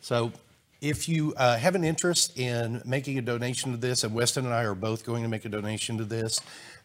So 0.00 0.32
if 0.80 1.08
you 1.08 1.34
uh, 1.36 1.56
have 1.56 1.74
an 1.74 1.84
interest 1.84 2.38
in 2.38 2.82
making 2.84 3.18
a 3.18 3.22
donation 3.22 3.72
to 3.72 3.78
this, 3.78 4.04
and 4.04 4.14
Weston 4.14 4.44
and 4.44 4.54
I 4.54 4.64
are 4.64 4.74
both 4.74 5.04
going 5.04 5.22
to 5.22 5.28
make 5.28 5.44
a 5.44 5.48
donation 5.48 5.98
to 5.98 6.04
this, 6.04 6.40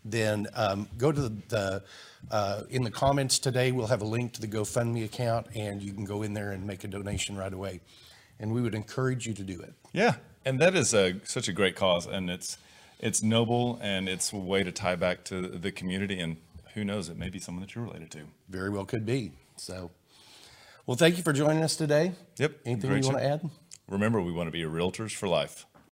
then 0.05 0.47
um, 0.55 0.87
go 0.97 1.11
to 1.11 1.21
the, 1.21 1.33
the, 1.49 1.83
uh, 2.31 2.63
in 2.69 2.83
the 2.83 2.91
comments 2.91 3.37
today, 3.39 3.71
we'll 3.71 3.87
have 3.87 4.01
a 4.01 4.05
link 4.05 4.33
to 4.33 4.41
the 4.41 4.47
GoFundMe 4.47 5.05
account, 5.05 5.47
and 5.55 5.81
you 5.81 5.93
can 5.93 6.05
go 6.05 6.21
in 6.23 6.33
there 6.33 6.51
and 6.51 6.65
make 6.65 6.83
a 6.83 6.87
donation 6.87 7.37
right 7.37 7.53
away. 7.53 7.81
And 8.39 8.53
we 8.53 8.61
would 8.61 8.73
encourage 8.73 9.27
you 9.27 9.33
to 9.33 9.43
do 9.43 9.59
it. 9.61 9.73
Yeah, 9.93 10.15
and 10.45 10.59
that 10.59 10.75
is 10.75 10.93
a 10.93 11.15
such 11.23 11.47
a 11.47 11.53
great 11.53 11.75
cause, 11.75 12.07
and 12.07 12.29
it's 12.29 12.57
it's 12.99 13.21
noble, 13.21 13.77
and 13.81 14.09
it's 14.09 14.33
a 14.33 14.37
way 14.37 14.63
to 14.63 14.71
tie 14.71 14.95
back 14.95 15.23
to 15.25 15.41
the 15.41 15.71
community, 15.71 16.19
and 16.19 16.37
who 16.73 16.83
knows, 16.83 17.09
it 17.09 17.17
may 17.17 17.29
be 17.29 17.37
someone 17.39 17.61
that 17.61 17.75
you're 17.75 17.83
related 17.83 18.09
to. 18.11 18.21
Very 18.49 18.69
well 18.69 18.85
could 18.85 19.05
be. 19.05 19.33
So, 19.57 19.91
well, 20.87 20.97
thank 20.97 21.17
you 21.17 21.23
for 21.23 21.33
joining 21.33 21.63
us 21.63 21.75
today. 21.75 22.13
Yep, 22.37 22.59
Anything 22.65 22.89
great 22.89 23.03
you 23.03 23.09
want 23.09 23.19
to 23.19 23.23
show. 23.23 23.33
add? 23.33 23.49
Remember, 23.91 24.21
we 24.21 24.31
want 24.31 24.47
to 24.47 24.51
be 24.51 24.61
realtors 24.61 25.11
for 25.11 25.27
life. 25.27 25.65